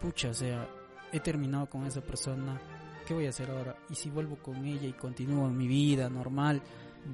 pucha, 0.00 0.28
o 0.30 0.34
sea, 0.34 0.68
he 1.12 1.18
terminado 1.20 1.68
con 1.68 1.86
esa 1.86 2.00
persona, 2.00 2.60
¿qué 3.06 3.14
voy 3.14 3.26
a 3.26 3.30
hacer 3.30 3.50
ahora? 3.50 3.76
Y 3.88 3.94
si 3.96 4.10
vuelvo 4.10 4.36
con 4.36 4.64
ella 4.64 4.86
y 4.86 4.92
continúo 4.92 5.48
en 5.48 5.56
mi 5.56 5.66
vida 5.66 6.08
normal, 6.08 6.62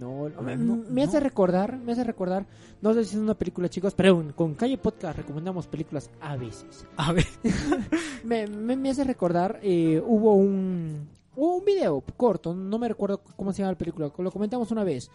No, 0.01 0.29
no, 0.29 0.57
No, 0.57 0.77
me, 0.91 1.03
hace 1.05 1.21
recordar, 1.21 1.79
me 1.79 1.93
hace 1.93 2.05
recordar, 2.05 2.47
no 2.83 2.93
sé 2.93 3.05
si 3.05 3.17
es 3.17 3.23
una 3.23 3.35
película, 3.35 3.69
chicos, 3.69 3.95
pero 3.95 4.33
con 4.35 4.55
Calle 4.55 4.77
Podcast 4.79 5.17
recomendamos 5.19 5.67
películas 5.67 6.11
a 6.21 6.37
veces. 6.37 6.87
a 6.97 7.13
ver, 7.13 7.25
Me, 8.25 8.47
me, 8.47 8.77
me 8.77 8.91
hace 8.91 9.05
recordar, 9.05 9.59
eh, 9.63 10.03
hubo 10.05 10.35
un, 10.35 11.09
hubo 11.35 11.57
un 11.57 11.65
video 11.65 12.03
corto, 12.17 12.55
no 12.55 12.79
me 12.79 12.89
recuerdo 12.89 13.23
cómo 13.37 13.53
se 13.53 13.59
llama 13.63 13.73
la 13.73 13.79
película, 13.79 14.13
lo 14.19 14.31
comentamos 14.31 14.71
una 14.71 14.85
vez, 14.85 15.11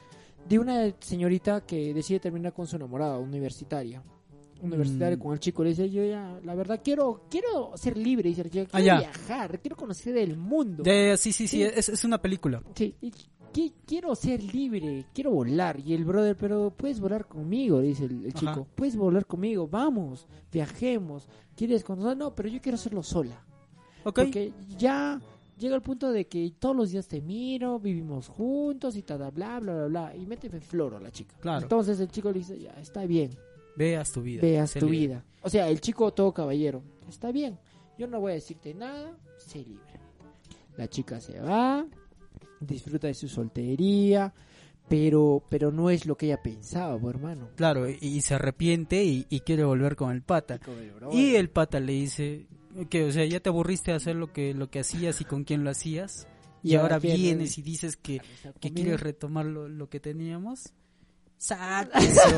de 0.48 0.58
una 0.58 0.92
señorita 1.00 1.62
que 1.62 1.94
decide 1.94 2.20
terminar 2.20 2.54
con 2.54 2.66
su 2.66 2.76
enamorada 2.76 3.18
universitaria. 3.20 4.02
Universitaria 4.64 5.18
Mm. 5.18 5.20
con 5.20 5.34
el 5.34 5.40
chico, 5.40 5.64
le 5.64 5.70
dice, 5.72 5.90
yo 5.90 6.04
ya, 6.06 6.40
la 6.44 6.54
verdad, 6.54 6.82
quiero 6.84 7.26
quiero 7.32 7.72
ser 7.76 7.98
libre, 7.98 8.30
dice 8.30 8.44
Ah, 8.44 8.50
quiero 8.52 8.86
ya. 8.86 8.98
viajar, 9.00 9.60
quiero 9.60 9.76
conocer 9.76 10.16
el 10.18 10.38
mundo. 10.38 10.84
sí, 11.18 11.32
sí, 11.34 11.48
Sí. 11.48 11.64
es, 11.64 11.90
es 11.90 12.04
una 12.04 12.22
película. 12.22 12.62
Sí, 12.76 12.96
y 13.02 13.12
qui- 13.54 13.74
quiero 13.86 14.16
ser 14.16 14.42
libre, 14.44 15.06
quiero 15.14 15.32
volar. 15.32 15.80
Y 15.80 15.94
el 15.94 16.06
brother, 16.06 16.36
pero 16.36 16.72
puedes 16.76 17.00
volar 17.00 17.28
conmigo, 17.28 17.80
dice 17.82 18.06
el, 18.06 18.34
chico. 18.34 18.68
Puedes 18.76 18.96
volar 18.96 19.26
conmigo, 19.26 19.68
vamos, 19.68 20.28
viajemos. 20.52 21.28
¿Quieres 21.56 21.84
conocer? 21.84 22.18
No, 22.18 22.34
pero 22.34 22.50
yo 22.50 22.62
quiero 22.62 22.76
hacerlo 22.76 23.04
sola. 23.04 23.44
Ok, 24.04 24.16
Porque 24.16 24.52
ya 24.78 25.22
llega 25.60 25.76
el 25.76 25.82
punto 25.82 26.12
de 26.12 26.26
que 26.26 26.54
todos 26.58 26.76
los 26.76 26.92
días 26.92 27.08
te 27.08 27.22
miro, 27.22 27.80
vivimos 27.80 28.28
juntos 28.28 28.96
y 28.96 29.04
tal, 29.04 29.20
bla, 29.32 29.60
bla, 29.60 29.60
bla, 29.60 29.86
bla. 29.88 30.16
Y 30.16 30.26
méteme 30.26 30.60
floro 30.60 30.98
a 30.98 31.00
la 31.00 31.12
chica. 31.12 31.36
Claro. 31.40 31.62
Entonces 31.64 32.00
el 32.00 32.10
chico 32.10 32.32
le 32.32 32.40
dice, 32.40 32.60
ya, 32.60 32.72
está 32.82 33.06
bien, 33.06 33.32
veas 33.76 34.12
tu 34.12 34.22
vida. 34.22 34.42
veas 34.42 34.74
tu 34.74 34.88
libre. 34.90 34.98
vida. 34.98 35.26
O 35.44 35.50
sea, 35.50 35.70
el 35.70 35.80
chico 35.82 36.12
todo 36.14 36.34
caballero, 36.34 36.82
está 37.08 37.32
bien. 37.32 37.60
Yo 37.98 38.08
no 38.08 38.20
voy 38.20 38.32
a 38.32 38.36
decirte 38.36 38.74
nada, 38.74 39.16
sé 39.38 39.60
libre. 39.60 40.00
La 40.78 40.88
chica 40.88 41.20
se 41.22 41.40
va, 41.40 41.86
disfruta 42.62 43.08
de 43.08 43.14
su 43.14 43.28
soltería, 43.28 44.34
pero 44.88 45.44
pero 45.50 45.72
no 45.72 45.90
es 45.90 46.06
lo 46.06 46.16
que 46.16 46.28
ella 46.28 46.42
pensaba, 46.42 46.98
pues, 46.98 47.16
hermano. 47.16 47.50
Claro, 47.56 47.90
y, 47.90 47.98
y 48.02 48.22
se 48.22 48.36
arrepiente 48.36 49.04
y, 49.04 49.26
y 49.30 49.42
quiere 49.42 49.64
volver 49.64 49.96
con 49.96 50.12
el 50.12 50.22
pata. 50.22 50.60
Y 51.12 51.36
el 51.36 51.50
pata 51.50 51.80
le 51.80 51.94
dice 51.94 52.46
que, 52.90 53.04
o 53.06 53.12
sea, 53.12 53.26
ya 53.26 53.40
te 53.40 53.50
aburriste 53.50 53.92
de 53.92 53.98
hacer 53.98 54.16
lo 54.16 54.32
que, 54.32 54.54
lo 54.54 54.70
que 54.70 54.80
hacías 54.80 55.20
y 55.22 55.26
con 55.26 55.44
quién 55.44 55.64
lo 55.64 55.70
hacías. 55.72 56.28
Y 56.64 56.76
ahora 56.76 57.00
vienes 57.00 57.58
y 57.58 57.64
dices 57.64 57.98
que, 57.98 58.22
que 58.60 58.72
quieres 58.72 59.00
retomar 59.02 59.46
lo, 59.48 59.68
lo 59.68 59.90
que 59.90 60.00
teníamos. 60.00 60.74
Sáquese. 61.38 62.20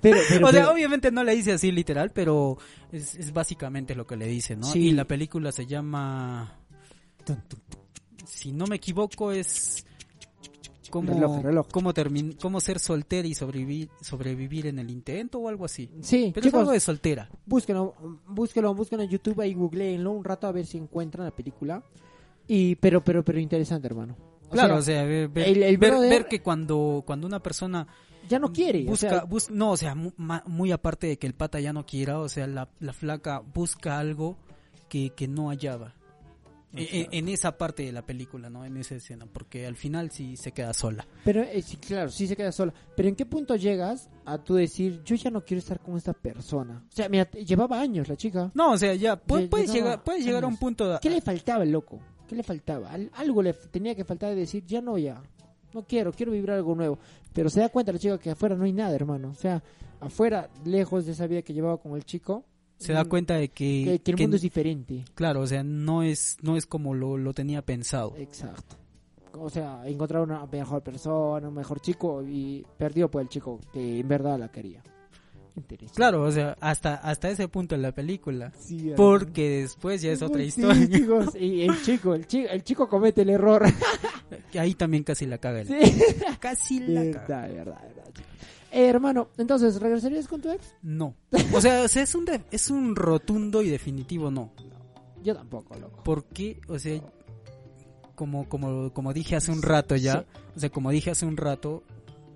Pero, 0.00 0.20
pero, 0.28 0.46
o 0.46 0.52
sea, 0.52 0.60
pero- 0.62 0.72
obviamente 0.74 1.10
no 1.10 1.24
le 1.24 1.34
dice 1.34 1.52
así 1.52 1.72
literal, 1.72 2.12
pero 2.12 2.56
es, 2.92 3.16
es 3.16 3.32
básicamente 3.32 3.96
lo 3.96 4.06
que 4.06 4.16
le 4.16 4.26
dice, 4.28 4.54
¿no? 4.54 4.64
Sí. 4.66 4.88
Y 4.88 4.92
la 4.92 5.04
película 5.06 5.50
se 5.50 5.66
llama... 5.66 6.56
Si 8.28 8.52
no 8.52 8.66
me 8.66 8.76
equivoco 8.76 9.32
es... 9.32 9.84
Cómo, 10.90 11.12
Reloj, 11.12 11.42
reloj. 11.42 11.66
Cómo, 11.70 11.92
termin- 11.92 12.34
cómo 12.40 12.60
ser 12.60 12.78
soltera 12.78 13.28
y 13.28 13.34
sobrevivir, 13.34 13.90
sobrevivir 14.00 14.66
en 14.68 14.78
el 14.78 14.88
intento 14.90 15.38
o 15.38 15.48
algo 15.48 15.66
así. 15.66 15.90
sí, 16.00 16.30
Pero 16.34 16.40
es 16.46 16.48
chicos, 16.50 16.60
algo 16.60 16.72
de 16.72 16.80
soltera. 16.80 17.28
búsquenlo, 17.44 17.94
búsquenlo, 18.26 18.74
búsquenlo 18.74 19.04
en 19.04 19.10
YouTube 19.10 19.42
y 19.44 19.52
googleenlo 19.52 20.12
un 20.12 20.24
rato 20.24 20.46
a 20.46 20.52
ver 20.52 20.64
si 20.64 20.78
encuentran 20.78 21.26
la 21.26 21.30
película. 21.30 21.82
Y 22.46 22.76
pero 22.76 23.04
pero 23.04 23.22
pero 23.22 23.38
interesante, 23.38 23.86
hermano. 23.86 24.16
O 24.46 24.52
Claro, 24.52 24.80
sea, 24.80 25.02
o 25.02 25.02
sea, 25.02 25.04
ver, 25.04 25.28
ver, 25.28 25.48
el- 25.48 25.62
el 25.62 25.76
ver- 25.76 25.92
brother- 25.92 26.08
ver 26.10 26.26
que 26.26 26.40
cuando, 26.40 27.02
cuando 27.04 27.26
una 27.26 27.42
persona 27.42 27.86
ya 28.26 28.38
no 28.38 28.50
quiere, 28.50 28.84
o 28.84 28.90
busca, 28.92 29.10
sea, 29.10 29.24
bus- 29.24 29.50
no, 29.50 29.72
o 29.72 29.76
sea, 29.76 29.94
mu- 29.94 30.12
ma- 30.16 30.42
muy, 30.46 30.72
aparte 30.72 31.06
de 31.06 31.18
que 31.18 31.26
el 31.26 31.34
pata 31.34 31.60
ya 31.60 31.74
no 31.74 31.84
quiera, 31.84 32.18
o 32.18 32.30
sea, 32.30 32.46
la, 32.46 32.70
la 32.80 32.94
flaca 32.94 33.40
busca 33.40 33.98
algo 33.98 34.38
que, 34.88 35.10
que 35.10 35.28
no 35.28 35.48
hallaba. 35.50 35.94
En, 36.78 37.28
esa 37.28 37.56
parte 37.58 37.82
de 37.84 37.92
la 37.92 38.02
película, 38.06 38.48
¿no? 38.50 38.64
En 38.64 38.76
esa 38.76 38.94
escena, 38.94 39.26
porque 39.26 39.66
al 39.66 39.76
final 39.76 40.10
sí 40.10 40.36
se 40.36 40.52
queda 40.52 40.72
sola. 40.74 41.06
Pero 41.24 41.42
eh, 41.42 41.60
sí, 41.62 41.76
claro, 41.76 42.10
sí 42.10 42.26
se 42.26 42.36
queda 42.36 42.52
sola. 42.52 42.72
Pero 42.96 43.08
¿en 43.08 43.16
qué 43.16 43.26
punto 43.26 43.56
llegas 43.56 44.08
a 44.24 44.38
tú 44.38 44.54
decir, 44.54 45.02
yo 45.04 45.16
ya 45.16 45.30
no 45.30 45.44
quiero 45.44 45.58
estar 45.58 45.80
con 45.80 45.96
esta 45.96 46.12
persona? 46.12 46.84
O 46.88 46.92
sea, 46.94 47.08
mira, 47.08 47.30
llevaba 47.30 47.80
años 47.80 48.08
la 48.08 48.16
chica. 48.16 48.50
No, 48.54 48.72
o 48.72 48.78
sea, 48.78 48.94
ya, 48.94 49.16
puedes, 49.16 49.72
llegar, 49.72 50.02
puedes 50.04 50.24
llegar 50.24 50.44
a 50.44 50.46
un 50.46 50.56
punto... 50.56 50.94
a- 50.94 51.00
¿Qué 51.00 51.10
le 51.10 51.20
faltaba 51.20 51.62
al 51.62 51.70
loco? 51.72 51.98
¿Qué 52.28 52.34
le 52.36 52.42
faltaba? 52.42 52.90
Al- 52.90 53.10
algo 53.14 53.42
le 53.42 53.52
tenía 53.54 53.94
que 53.94 54.04
faltar 54.04 54.30
de 54.30 54.36
decir, 54.36 54.64
ya 54.66 54.80
no, 54.80 54.98
ya. 54.98 55.22
No 55.74 55.82
quiero, 55.84 56.12
quiero 56.12 56.32
vivir 56.32 56.50
algo 56.50 56.74
nuevo. 56.74 56.98
Pero 57.32 57.50
se 57.50 57.60
da 57.60 57.68
cuenta 57.68 57.92
la 57.92 57.98
chica 57.98 58.18
que 58.18 58.30
afuera 58.30 58.56
no 58.56 58.64
hay 58.64 58.72
nada, 58.72 58.94
hermano. 58.94 59.30
O 59.30 59.34
sea, 59.34 59.62
afuera, 60.00 60.48
lejos 60.64 61.06
de 61.06 61.12
esa 61.12 61.26
vida 61.26 61.42
que 61.42 61.52
llevaba 61.52 61.78
con 61.78 61.94
el 61.94 62.04
chico, 62.04 62.44
se 62.78 62.92
da 62.92 63.04
mm, 63.04 63.08
cuenta 63.08 63.34
de 63.34 63.48
que, 63.48 63.82
que, 63.84 63.98
que 64.00 64.10
el 64.12 64.16
que- 64.16 64.22
mundo 64.24 64.36
es 64.36 64.42
diferente. 64.42 65.04
claro, 65.14 65.40
o 65.42 65.46
sea, 65.46 65.62
no 65.62 66.02
es, 66.02 66.36
no 66.42 66.56
es 66.56 66.64
como 66.66 66.94
lo, 66.94 67.16
lo 67.18 67.34
tenía 67.34 67.60
pensado. 67.62 68.14
Exacto. 68.16 68.76
O 69.32 69.50
sea, 69.50 69.82
encontrar 69.86 70.22
una 70.22 70.46
mejor 70.46 70.82
persona, 70.82 71.48
un 71.48 71.54
mejor 71.54 71.80
chico 71.80 72.22
y 72.26 72.64
perdió 72.76 73.10
por 73.10 73.22
el 73.22 73.28
chico 73.28 73.60
que 73.72 74.00
en 74.00 74.08
verdad 74.08 74.38
la 74.38 74.48
quería. 74.50 74.82
Interesante. 75.56 75.94
Claro, 75.96 76.22
o 76.22 76.30
sea, 76.30 76.56
hasta, 76.60 76.94
hasta 76.94 77.28
ese 77.30 77.48
punto 77.48 77.74
en 77.74 77.82
la 77.82 77.90
película. 77.92 78.52
Sí, 78.58 78.92
Porque 78.96 79.62
después 79.62 80.00
ya 80.02 80.12
es 80.12 80.22
otra 80.22 80.40
Sí, 80.40 80.46
historia. 80.48 80.88
chicos, 80.90 81.34
y 81.34 81.62
el 81.62 81.82
chico, 81.82 82.14
el 82.14 82.26
chico, 82.26 82.48
el 82.50 82.62
chico 82.64 82.88
comete 82.88 83.22
el 83.22 83.30
error. 83.30 83.64
Que 84.52 84.60
Ahí 84.60 84.74
también 84.74 85.04
casi 85.04 85.24
la 85.26 85.38
caga. 85.38 85.60
él. 85.62 85.68
Sí. 85.68 86.02
Casi 86.40 86.80
la 86.80 87.02
caga. 87.26 87.46
verdad, 87.48 87.54
verdad, 87.54 87.82
verdad. 87.82 88.04
chico. 88.14 88.28
Eh, 88.70 88.86
hermano, 88.86 89.28
entonces, 89.38 89.80
¿regresarías 89.80 90.28
con 90.28 90.40
tu 90.40 90.50
ex? 90.50 90.74
No. 90.82 91.14
O 91.54 91.60
sea, 91.60 91.82
o 91.84 91.88
sea, 91.88 92.02
es 92.02 92.14
un 92.14 92.24
de- 92.26 92.42
es 92.50 92.70
un 92.70 92.94
rotundo 92.96 93.62
y 93.62 93.70
definitivo 93.70 94.30
no. 94.30 94.52
Yo 95.22 95.34
tampoco, 95.34 95.74
loco. 95.78 96.02
Porque, 96.04 96.60
o 96.68 96.78
sea, 96.78 97.00
como 98.14 98.48
como 98.48 98.92
como 98.92 99.12
dije 99.12 99.36
hace 99.36 99.52
un 99.52 99.62
rato 99.62 99.96
ya, 99.96 100.20
Sí. 100.20 100.40
o 100.56 100.60
sea, 100.60 100.70
como 100.70 100.90
dije 100.90 101.10
hace 101.10 101.24
un 101.26 101.36
rato, 101.36 101.82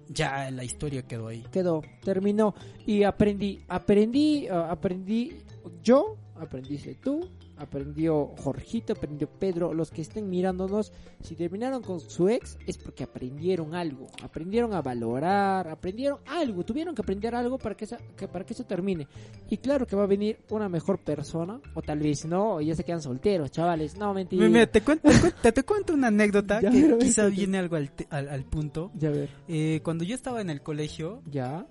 ya 0.09 0.51
la 0.51 0.65
historia 0.65 1.03
quedó 1.03 1.29
ahí. 1.29 1.45
quedó, 1.53 1.83
terminó 2.05 2.55
y 2.87 3.03
aprendí, 3.05 3.63
aprendí, 3.69 4.47
ah, 4.49 4.69
aprendí 4.71 5.39
yo, 5.83 6.17
aprendiste 6.37 6.95
tú, 6.97 7.29
aprendió 7.63 8.33
Jorgito, 8.39 8.93
aprendió 8.93 9.29
Pedro, 9.29 9.73
los 9.73 9.91
que 9.91 10.03
estén 10.03 10.29
mirándonos, 10.29 10.93
si 11.23 11.35
terminaron 11.37 11.83
con 11.83 12.01
su 12.01 12.29
ex 12.29 12.59
es 12.67 12.79
porque 12.79 13.05
aprendieron 13.05 13.75
algo, 13.75 14.09
aprendieron 14.23 14.75
a 14.75 14.83
valorar, 14.83 15.69
aprendieron 15.69 16.19
algo, 16.27 16.65
tuvieron 16.65 16.95
que 16.95 17.03
aprender 17.03 17.35
algo 17.35 17.59
para 17.59 17.75
que, 17.77 17.85
esa- 17.85 17.99
que- 18.17 18.29
para 18.29 18.45
que 18.45 18.55
eso 18.55 18.65
termine. 18.65 19.07
Y 19.51 19.57
claro 19.59 19.87
que 19.87 19.97
va 19.97 20.05
a 20.05 20.07
venir 20.07 20.39
una 20.51 20.69
mejor 20.69 20.99
persona, 20.99 21.61
o 21.75 21.83
tal 21.83 21.99
vez 22.01 22.25
no, 22.25 22.61
y 22.61 22.67
ya 22.67 22.75
se 22.75 22.85
quedan 22.85 23.03
solteros, 23.03 23.51
chavales, 23.51 23.97
no, 23.97 24.13
mentira. 24.15 24.47
Mira, 24.49 24.67
te, 24.67 24.81
cuento, 24.83 25.09
te, 25.09 25.19
cuento, 25.21 25.53
te 25.53 25.63
cuento 25.65 25.95
una 25.95 26.09
anécdota 26.09 26.61
Ya, 26.63 26.71
que 26.71 26.81
pero 26.83 26.99
quizá 26.99 27.23
cuéntame. 27.23 27.37
viene 27.37 27.59
algo 27.59 27.77
al, 27.77 27.91
te- 27.93 28.07
al, 28.11 28.29
al 28.29 28.45
punto. 28.45 28.91
Ya 28.95 29.11
ver, 29.11 29.31
Eh, 29.49 29.81
cuando 29.83 30.05
yo 30.05 30.15
estaba 30.15 30.41
en 30.41 30.51
el 30.51 30.63
colegio, 30.63 31.23
ya, 31.27 31.67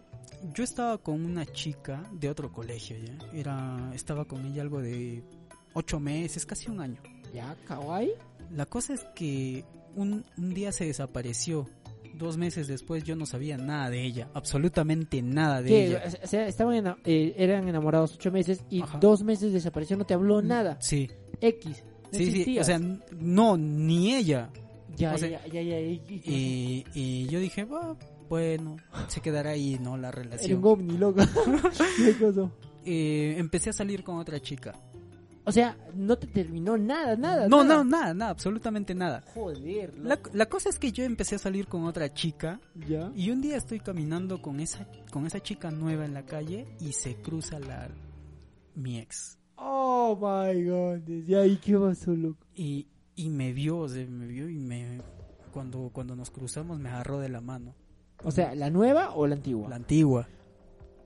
yo 0.56 0.64
estaba 0.64 0.98
con 0.98 1.24
una 1.24 1.46
chica 1.46 2.04
de 2.14 2.30
otro 2.30 2.52
colegio, 2.52 2.98
¿ya? 2.98 3.18
Era, 3.34 3.92
estaba 3.94 4.26
con 4.26 4.46
ella 4.46 4.62
algo 4.64 4.82
de 4.82 5.24
ocho 5.74 6.00
meses, 6.00 6.46
casi 6.46 6.70
un 6.70 6.82
año. 6.82 7.02
ya, 7.34 7.56
kawaii, 7.68 8.12
La 8.56 8.66
cosa 8.66 8.94
es 8.94 9.06
que 9.16 9.64
un, 9.96 10.26
un 10.38 10.54
día 10.54 10.72
se 10.72 10.86
desapareció. 10.86 11.68
Dos 12.14 12.36
meses 12.38 12.68
después 12.68 13.04
yo 13.06 13.16
no 13.16 13.26
sabía 13.26 13.58
nada 13.58 13.90
de 13.90 14.04
ella, 14.04 14.30
absolutamente 14.34 15.22
nada 15.22 15.62
de 15.62 15.86
ella. 15.88 16.04
o 16.24 16.28
sea, 16.28 16.46
estaban 16.48 16.76
ena- 16.76 16.98
eh, 17.06 17.34
eran 17.38 17.68
enamorados 17.68 18.16
ocho 18.16 18.32
meses 18.32 18.64
y 18.70 18.82
Ajá. 18.82 18.98
dos 19.00 19.24
meses 19.24 19.54
desapareció, 19.54 19.96
no 19.98 20.06
te 20.06 20.14
habló 20.14 20.42
nada, 20.42 20.78
Sí, 20.82 21.10
X. 21.40 21.84
no 22.12 22.18
sí, 22.18 22.44
sí, 22.44 22.60
o 22.60 22.64
sea, 22.66 22.80
no, 23.18 23.56
ni 23.58 24.14
ella. 24.14 24.50
Ya, 24.98 25.14
O 25.14 25.18
sea, 25.18 25.30
ya, 25.30 25.48
ya, 25.48 25.62
ya, 25.62 25.80
y- 25.80 26.02
y- 26.10 26.22
Y, 26.26 26.86
y 26.94 27.28
yo 27.28 27.40
dije, 27.40 27.66
"Ah, 27.72 27.96
bueno, 28.28 28.76
se 29.08 29.22
quedará 29.22 29.52
ahí, 29.52 29.80
¿no? 29.82 29.98
La 29.98 30.10
Era 30.10 30.18
un 30.20 30.24
relación. 30.26 30.62
ovni, 30.66 30.98
loco. 30.98 31.22
¿Qué? 31.98 32.50
Eh, 32.86 33.36
empecé 33.38 33.70
a 33.70 33.74
salir 33.74 34.04
con 34.04 34.18
otra 34.18 34.40
chica. 34.42 34.74
O 35.52 35.54
sea, 35.54 35.78
no 35.94 36.18
te 36.18 36.28
terminó 36.28 36.78
nada, 36.78 37.16
nada. 37.16 37.48
No, 37.48 37.64
nada. 37.64 37.78
no, 37.78 37.84
nada, 37.84 38.14
nada, 38.14 38.32
absolutamente 38.32 38.96
nada. 38.96 39.24
Joder, 39.34 39.98
La, 39.98 40.16
loco. 40.16 40.30
la 40.34 40.46
cosa 40.48 40.70
es 40.70 40.80
que 40.80 40.92
yo 40.92 41.04
empecé 41.04 41.36
a 41.36 41.40
salir 41.40 41.68
con 41.68 41.84
otra 41.86 42.14
chica 42.14 42.60
Ya. 42.88 43.12
y 43.16 43.30
un 43.32 43.42
día 43.42 43.58
estoy 43.58 43.80
caminando 43.80 44.42
con 44.42 44.60
esa, 44.60 44.88
con 45.12 45.26
esa 45.28 45.40
chica 45.42 45.70
nueva 45.72 46.06
en 46.06 46.14
la 46.14 46.24
calle 46.26 46.68
y 46.80 46.94
se 46.94 47.16
cruza 47.16 47.60
la 47.60 47.90
mi 48.76 49.00
ex. 49.00 49.38
Oh 49.58 50.16
my 50.16 50.64
god. 50.64 51.26
Ya, 51.28 51.46
¿y 51.46 51.58
qué 51.58 51.78
pasó, 51.78 52.12
loco? 52.16 52.46
Y, 52.56 52.88
y 53.16 53.30
me 53.30 53.54
vio, 53.54 53.78
o 53.80 53.90
sea, 53.90 54.06
me 54.08 54.26
vio 54.28 54.50
y 54.50 54.58
me 54.58 55.02
cuando, 55.52 55.90
cuando 55.94 56.16
nos 56.16 56.32
cruzamos 56.32 56.80
me 56.80 56.90
agarró 56.90 57.20
de 57.20 57.30
la 57.30 57.42
mano. 57.42 57.76
O 58.24 58.32
sea, 58.32 58.56
¿la 58.56 58.70
nueva 58.70 59.12
o 59.16 59.28
la 59.28 59.36
antigua? 59.36 59.68
La 59.70 59.76
antigua. 59.76 60.28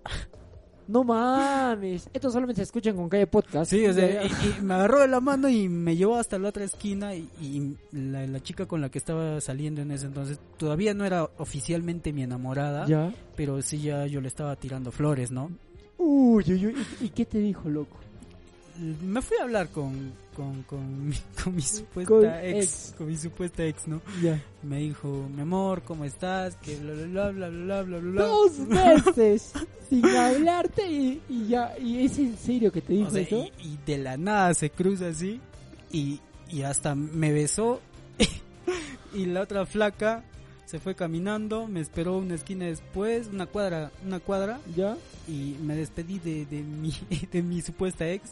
No 0.87 1.03
mames. 1.03 2.07
Esto 2.13 2.29
solamente 2.29 2.59
se 2.59 2.63
escuchan 2.63 2.95
con 2.95 3.09
Calle 3.09 3.25
Podcast. 3.27 3.71
Sí, 3.71 3.85
o 3.87 3.93
sea, 3.93 4.23
y, 4.23 4.27
y 4.27 4.61
me 4.61 4.75
agarró 4.75 4.99
de 4.99 5.07
la 5.07 5.19
mano 5.19 5.49
y 5.49 5.67
me 5.67 5.95
llevó 5.95 6.15
hasta 6.17 6.37
la 6.37 6.49
otra 6.49 6.63
esquina 6.63 7.15
y, 7.15 7.27
y 7.41 7.75
la, 7.91 8.27
la 8.27 8.39
chica 8.41 8.65
con 8.67 8.81
la 8.81 8.89
que 8.89 8.99
estaba 8.99 9.41
saliendo 9.41 9.81
en 9.81 9.91
ese 9.91 10.05
entonces 10.05 10.39
todavía 10.57 10.93
no 10.93 11.03
era 11.05 11.23
oficialmente 11.39 12.13
mi 12.13 12.23
enamorada, 12.23 12.85
Ya. 12.87 13.13
pero 13.35 13.61
sí 13.61 13.79
ya 13.81 14.05
yo 14.05 14.21
le 14.21 14.27
estaba 14.27 14.55
tirando 14.55 14.91
flores, 14.91 15.31
¿no? 15.31 15.49
Uy, 15.97 16.43
uy, 16.47 16.67
uy. 16.67 16.75
¿Y, 17.01 17.05
y 17.05 17.09
qué 17.09 17.25
te 17.25 17.39
dijo, 17.39 17.67
loco? 17.69 17.97
me 18.77 19.21
fui 19.21 19.37
a 19.37 19.43
hablar 19.43 19.69
con, 19.69 20.13
con, 20.35 20.63
con, 20.63 21.07
mi, 21.07 21.15
con 21.43 21.55
mi 21.55 21.61
supuesta 21.61 22.43
ex, 22.43 22.93
con 22.97 23.07
mi 23.07 23.17
supuesta 23.17 23.63
ex, 23.63 23.87
¿no? 23.87 24.01
Yeah. 24.21 24.41
Me 24.63 24.79
dijo, 24.79 25.27
mi 25.33 25.41
amor, 25.41 25.83
¿cómo 25.83 26.05
estás? 26.05 26.55
Que 26.57 26.75
bla, 26.77 26.93
bla, 26.93 27.29
bla, 27.31 27.49
bla, 27.49 27.49
bla, 27.49 27.81
bla, 27.83 27.99
bla. 27.99 28.23
Dos 28.23 28.59
meses 28.67 29.53
sin 29.89 30.05
hablarte 30.05 30.89
y, 30.89 31.21
y, 31.29 31.47
ya, 31.47 31.77
y 31.77 32.05
es 32.05 32.17
en 32.17 32.37
serio 32.37 32.71
que 32.71 32.81
te 32.81 32.93
dijo 32.93 33.15
eso. 33.15 33.47
Y, 33.59 33.67
y, 33.67 33.79
de 33.85 33.97
la 33.97 34.17
nada 34.17 34.53
se 34.53 34.69
cruza 34.69 35.07
así 35.07 35.39
y, 35.91 36.19
y 36.49 36.63
hasta 36.63 36.95
me 36.95 37.31
besó 37.31 37.81
y 39.13 39.25
la 39.25 39.41
otra 39.41 39.65
flaca 39.65 40.23
se 40.65 40.79
fue 40.79 40.95
caminando, 40.95 41.67
me 41.67 41.79
esperó 41.79 42.17
una 42.17 42.35
esquina 42.35 42.65
después, 42.65 43.27
una 43.27 43.45
cuadra, 43.45 43.91
una 44.05 44.19
cuadra. 44.19 44.59
Ya. 44.75 44.97
Y 45.27 45.55
me 45.61 45.75
despedí 45.75 46.19
de, 46.19 46.45
de 46.45 46.61
mi, 46.61 46.91
de 47.31 47.41
mi 47.41 47.61
supuesta 47.61 48.09
ex 48.09 48.31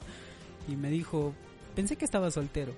y 0.67 0.75
me 0.75 0.89
dijo, 0.89 1.33
pensé 1.75 1.95
que 1.95 2.05
estaba 2.05 2.31
soltero. 2.31 2.73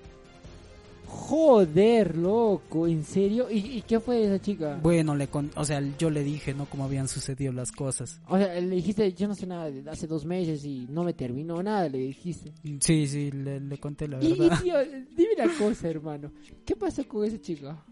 Joder, 1.08 2.16
loco, 2.16 2.88
¿en 2.88 3.04
serio? 3.04 3.48
¿Y, 3.48 3.58
y 3.58 3.82
qué 3.82 4.00
fue 4.00 4.16
de 4.16 4.24
esa 4.26 4.40
chica? 4.42 4.78
Bueno, 4.82 5.14
le 5.14 5.28
con, 5.28 5.50
o 5.54 5.64
sea, 5.64 5.80
yo 5.98 6.10
le 6.10 6.24
dije, 6.24 6.52
¿no? 6.52 6.66
Cómo 6.66 6.84
habían 6.84 7.06
sucedido 7.06 7.52
las 7.52 7.70
cosas. 7.70 8.20
O 8.28 8.36
sea, 8.36 8.60
le 8.60 8.74
dijiste, 8.74 9.12
yo 9.12 9.28
no 9.28 9.34
sé 9.36 9.46
nada, 9.46 9.70
de 9.70 9.88
hace 9.88 10.08
dos 10.08 10.24
meses 10.24 10.64
y 10.64 10.86
no 10.90 11.04
me 11.04 11.12
terminó 11.14 11.62
nada, 11.62 11.88
le 11.88 11.98
dijiste. 11.98 12.52
Sí, 12.80 13.06
sí, 13.06 13.30
le, 13.30 13.60
le 13.60 13.78
conté 13.78 14.08
la 14.08 14.22
y, 14.22 14.32
verdad. 14.34 14.60
tío, 14.60 14.74
dime 15.16 15.30
una 15.38 15.56
cosa, 15.56 15.88
hermano. 15.88 16.32
¿Qué 16.64 16.74
pasó 16.74 17.06
con 17.06 17.24
esa 17.24 17.40
chica? 17.40 17.84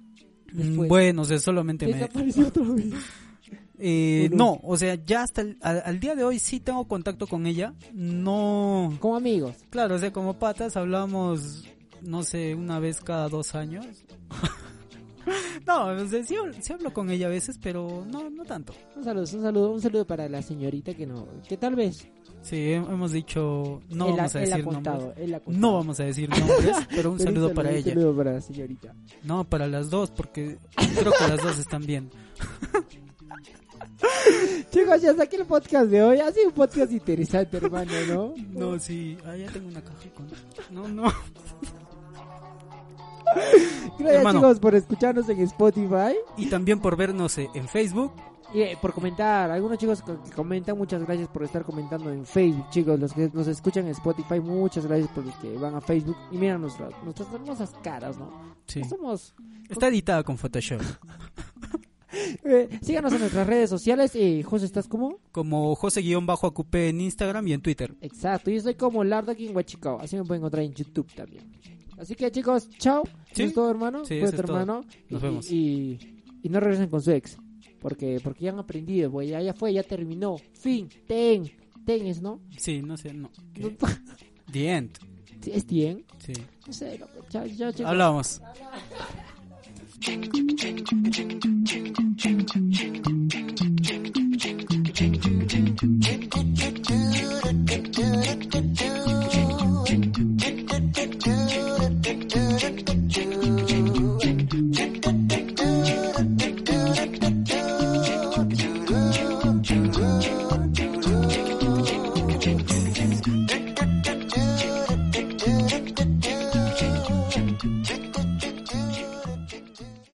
Después. 0.52 0.88
Bueno, 0.88 1.22
o 1.22 1.24
sea, 1.24 1.38
solamente 1.38 1.86
me... 1.86 1.94
Desapareció 1.94 2.48
otra 2.48 2.64
vez. 2.64 2.94
Eh, 3.78 4.28
¿O 4.32 4.36
no? 4.36 4.44
no, 4.54 4.60
o 4.62 4.76
sea, 4.76 4.94
ya 4.94 5.22
hasta 5.22 5.40
el, 5.40 5.58
al, 5.60 5.82
al 5.84 5.98
día 6.00 6.14
de 6.14 6.24
hoy 6.24 6.38
sí 6.38 6.60
tengo 6.60 6.86
contacto 6.86 7.26
con 7.26 7.46
ella. 7.46 7.74
No, 7.92 8.92
Como 9.00 9.16
amigos. 9.16 9.56
claro, 9.70 9.96
o 9.96 9.98
sea, 9.98 10.12
como 10.12 10.38
patas 10.38 10.76
hablamos, 10.76 11.64
no 12.02 12.22
sé, 12.22 12.54
una 12.54 12.78
vez 12.78 13.00
cada 13.00 13.28
dos 13.28 13.54
años. 13.54 13.86
no, 15.66 15.86
o 15.86 16.06
sea, 16.06 16.22
sí, 16.24 16.36
sí 16.60 16.72
hablo 16.72 16.92
con 16.92 17.10
ella 17.10 17.26
a 17.26 17.30
veces, 17.30 17.58
pero 17.60 18.04
no, 18.10 18.30
no 18.30 18.44
tanto. 18.44 18.74
Un 18.96 19.04
saludo, 19.04 19.22
un 19.22 19.42
saludo, 19.42 19.72
un 19.72 19.80
saludo 19.80 20.06
para 20.06 20.28
la 20.28 20.42
señorita 20.42 20.94
que 20.94 21.06
no, 21.06 21.26
que 21.48 21.56
tal 21.56 21.74
vez. 21.74 22.06
Sí, 22.42 22.56
he- 22.56 22.74
hemos 22.74 23.10
dicho, 23.12 23.80
no 23.88 24.08
él, 24.08 24.16
vamos 24.16 24.36
a 24.36 24.38
decir 24.40 24.64
contado, 24.64 25.14
nombres. 25.16 25.40
No 25.46 25.72
vamos 25.74 25.98
a 25.98 26.04
decir 26.04 26.28
nombres, 26.28 26.76
pero 26.90 27.10
un 27.12 27.16
Pero 27.18 27.30
saludo 27.30 27.54
para 27.54 27.70
un 27.70 27.76
ella. 27.76 27.94
saludo 27.94 28.16
para 28.16 28.32
la 28.34 28.40
señorita. 28.42 28.94
No, 29.22 29.44
para 29.44 29.66
las 29.66 29.88
dos, 29.88 30.10
porque 30.10 30.58
creo 30.76 31.12
que 31.18 31.26
las 31.28 31.42
dos 31.42 31.58
están 31.58 31.84
bien. 31.86 32.10
Chicos, 34.70 35.02
ya 35.02 35.10
aquí 35.20 35.36
el 35.36 35.46
podcast 35.46 35.90
de 35.90 36.02
hoy. 36.02 36.20
Ha 36.20 36.32
sido 36.32 36.48
un 36.48 36.54
podcast 36.54 36.92
interesante, 36.92 37.56
hermano, 37.56 37.92
¿no? 38.08 38.34
No, 38.52 38.78
sí, 38.78 39.16
ah, 39.26 39.36
ya 39.36 39.50
tengo 39.50 39.68
una 39.68 39.82
caja 39.82 39.96
con... 40.14 40.26
No, 40.70 40.88
no. 40.88 41.04
Gracias, 43.98 44.18
Hermano. 44.18 44.38
chicos, 44.40 44.60
por 44.60 44.74
escucharnos 44.74 45.28
en 45.28 45.40
Spotify. 45.40 46.14
Y 46.36 46.46
también 46.46 46.80
por 46.80 46.96
vernos 46.96 47.36
eh, 47.38 47.48
en 47.54 47.68
Facebook. 47.68 48.12
Y 48.52 48.62
eh, 48.62 48.78
por 48.80 48.92
comentar, 48.92 49.50
algunos 49.50 49.78
chicos 49.78 50.02
que 50.02 50.30
comentan, 50.30 50.78
muchas 50.78 51.02
gracias 51.04 51.28
por 51.28 51.42
estar 51.42 51.64
comentando 51.64 52.12
en 52.12 52.24
Facebook, 52.24 52.70
chicos, 52.70 53.00
los 53.00 53.12
que 53.12 53.28
nos 53.32 53.48
escuchan 53.48 53.86
en 53.86 53.90
Spotify, 53.90 54.38
muchas 54.38 54.86
gracias 54.86 55.10
por 55.10 55.26
los 55.26 55.34
que 55.36 55.56
van 55.58 55.74
a 55.74 55.80
Facebook 55.80 56.16
y 56.30 56.36
miran 56.36 56.60
nuestras, 56.60 56.92
nuestras 57.02 57.32
hermosas 57.32 57.74
caras, 57.82 58.16
¿no? 58.16 58.54
Sí. 58.66 58.84
Somos... 58.84 59.34
Está 59.68 59.88
editada 59.88 60.22
con 60.22 60.38
Photoshop. 60.38 60.80
Eh, 62.44 62.68
síganos 62.82 63.12
en 63.12 63.20
nuestras 63.20 63.46
redes 63.46 63.70
sociales, 63.70 64.12
eh, 64.14 64.42
José, 64.42 64.66
¿estás 64.66 64.86
como? 64.88 65.18
Como 65.32 65.74
José-AQP 65.74 66.74
en 66.88 67.00
Instagram 67.00 67.48
y 67.48 67.52
en 67.54 67.60
Twitter. 67.60 67.94
Exacto, 68.00 68.50
yo 68.50 68.60
soy 68.60 68.74
como 68.74 69.02
en 69.04 69.56
Huachicao, 69.56 70.00
así 70.00 70.16
me 70.16 70.24
pueden 70.24 70.40
encontrar 70.42 70.64
en 70.64 70.74
YouTube 70.74 71.12
también. 71.14 71.44
Así 71.98 72.14
que 72.14 72.30
chicos, 72.30 72.68
chao, 72.78 73.04
Sí. 73.32 73.42
¿eso 73.42 73.44
es 73.44 73.54
todo 73.54 73.70
hermano? 73.70 74.04
Sí, 74.04 74.18
Fue 74.20 74.28
eso 74.28 74.30
tu 74.36 74.40
es 74.42 74.46
todo. 74.46 74.60
hermano. 74.60 74.84
Nos 75.10 75.22
y, 75.22 75.24
vemos. 75.24 75.50
Y, 75.50 75.98
y 76.42 76.48
no 76.48 76.60
regresen 76.60 76.88
con 76.88 77.00
su 77.02 77.10
ex, 77.12 77.36
porque 77.80 78.20
porque 78.22 78.44
ya 78.44 78.50
han 78.50 78.58
aprendido, 78.58 79.10
pues 79.10 79.28
ya, 79.28 79.40
ya 79.40 79.54
fue, 79.54 79.72
ya 79.72 79.82
terminó, 79.82 80.36
fin, 80.52 80.88
ten, 81.06 81.50
ten 81.86 82.06
es, 82.06 82.20
¿no? 82.20 82.40
Sí, 82.58 82.82
no 82.82 82.96
sé, 82.96 83.14
no. 83.14 83.30
The 84.52 84.70
End. 84.70 84.98
¿Es 85.46 85.66
bien? 85.66 86.04
Sí. 86.18 86.32
No 86.66 86.72
sé. 86.72 86.98
Chao, 87.28 87.44
chao, 87.48 87.70
chicos. 87.72 87.86
Hablamos. 87.90 88.40
Check 90.04 90.34
it. 95.82 96.23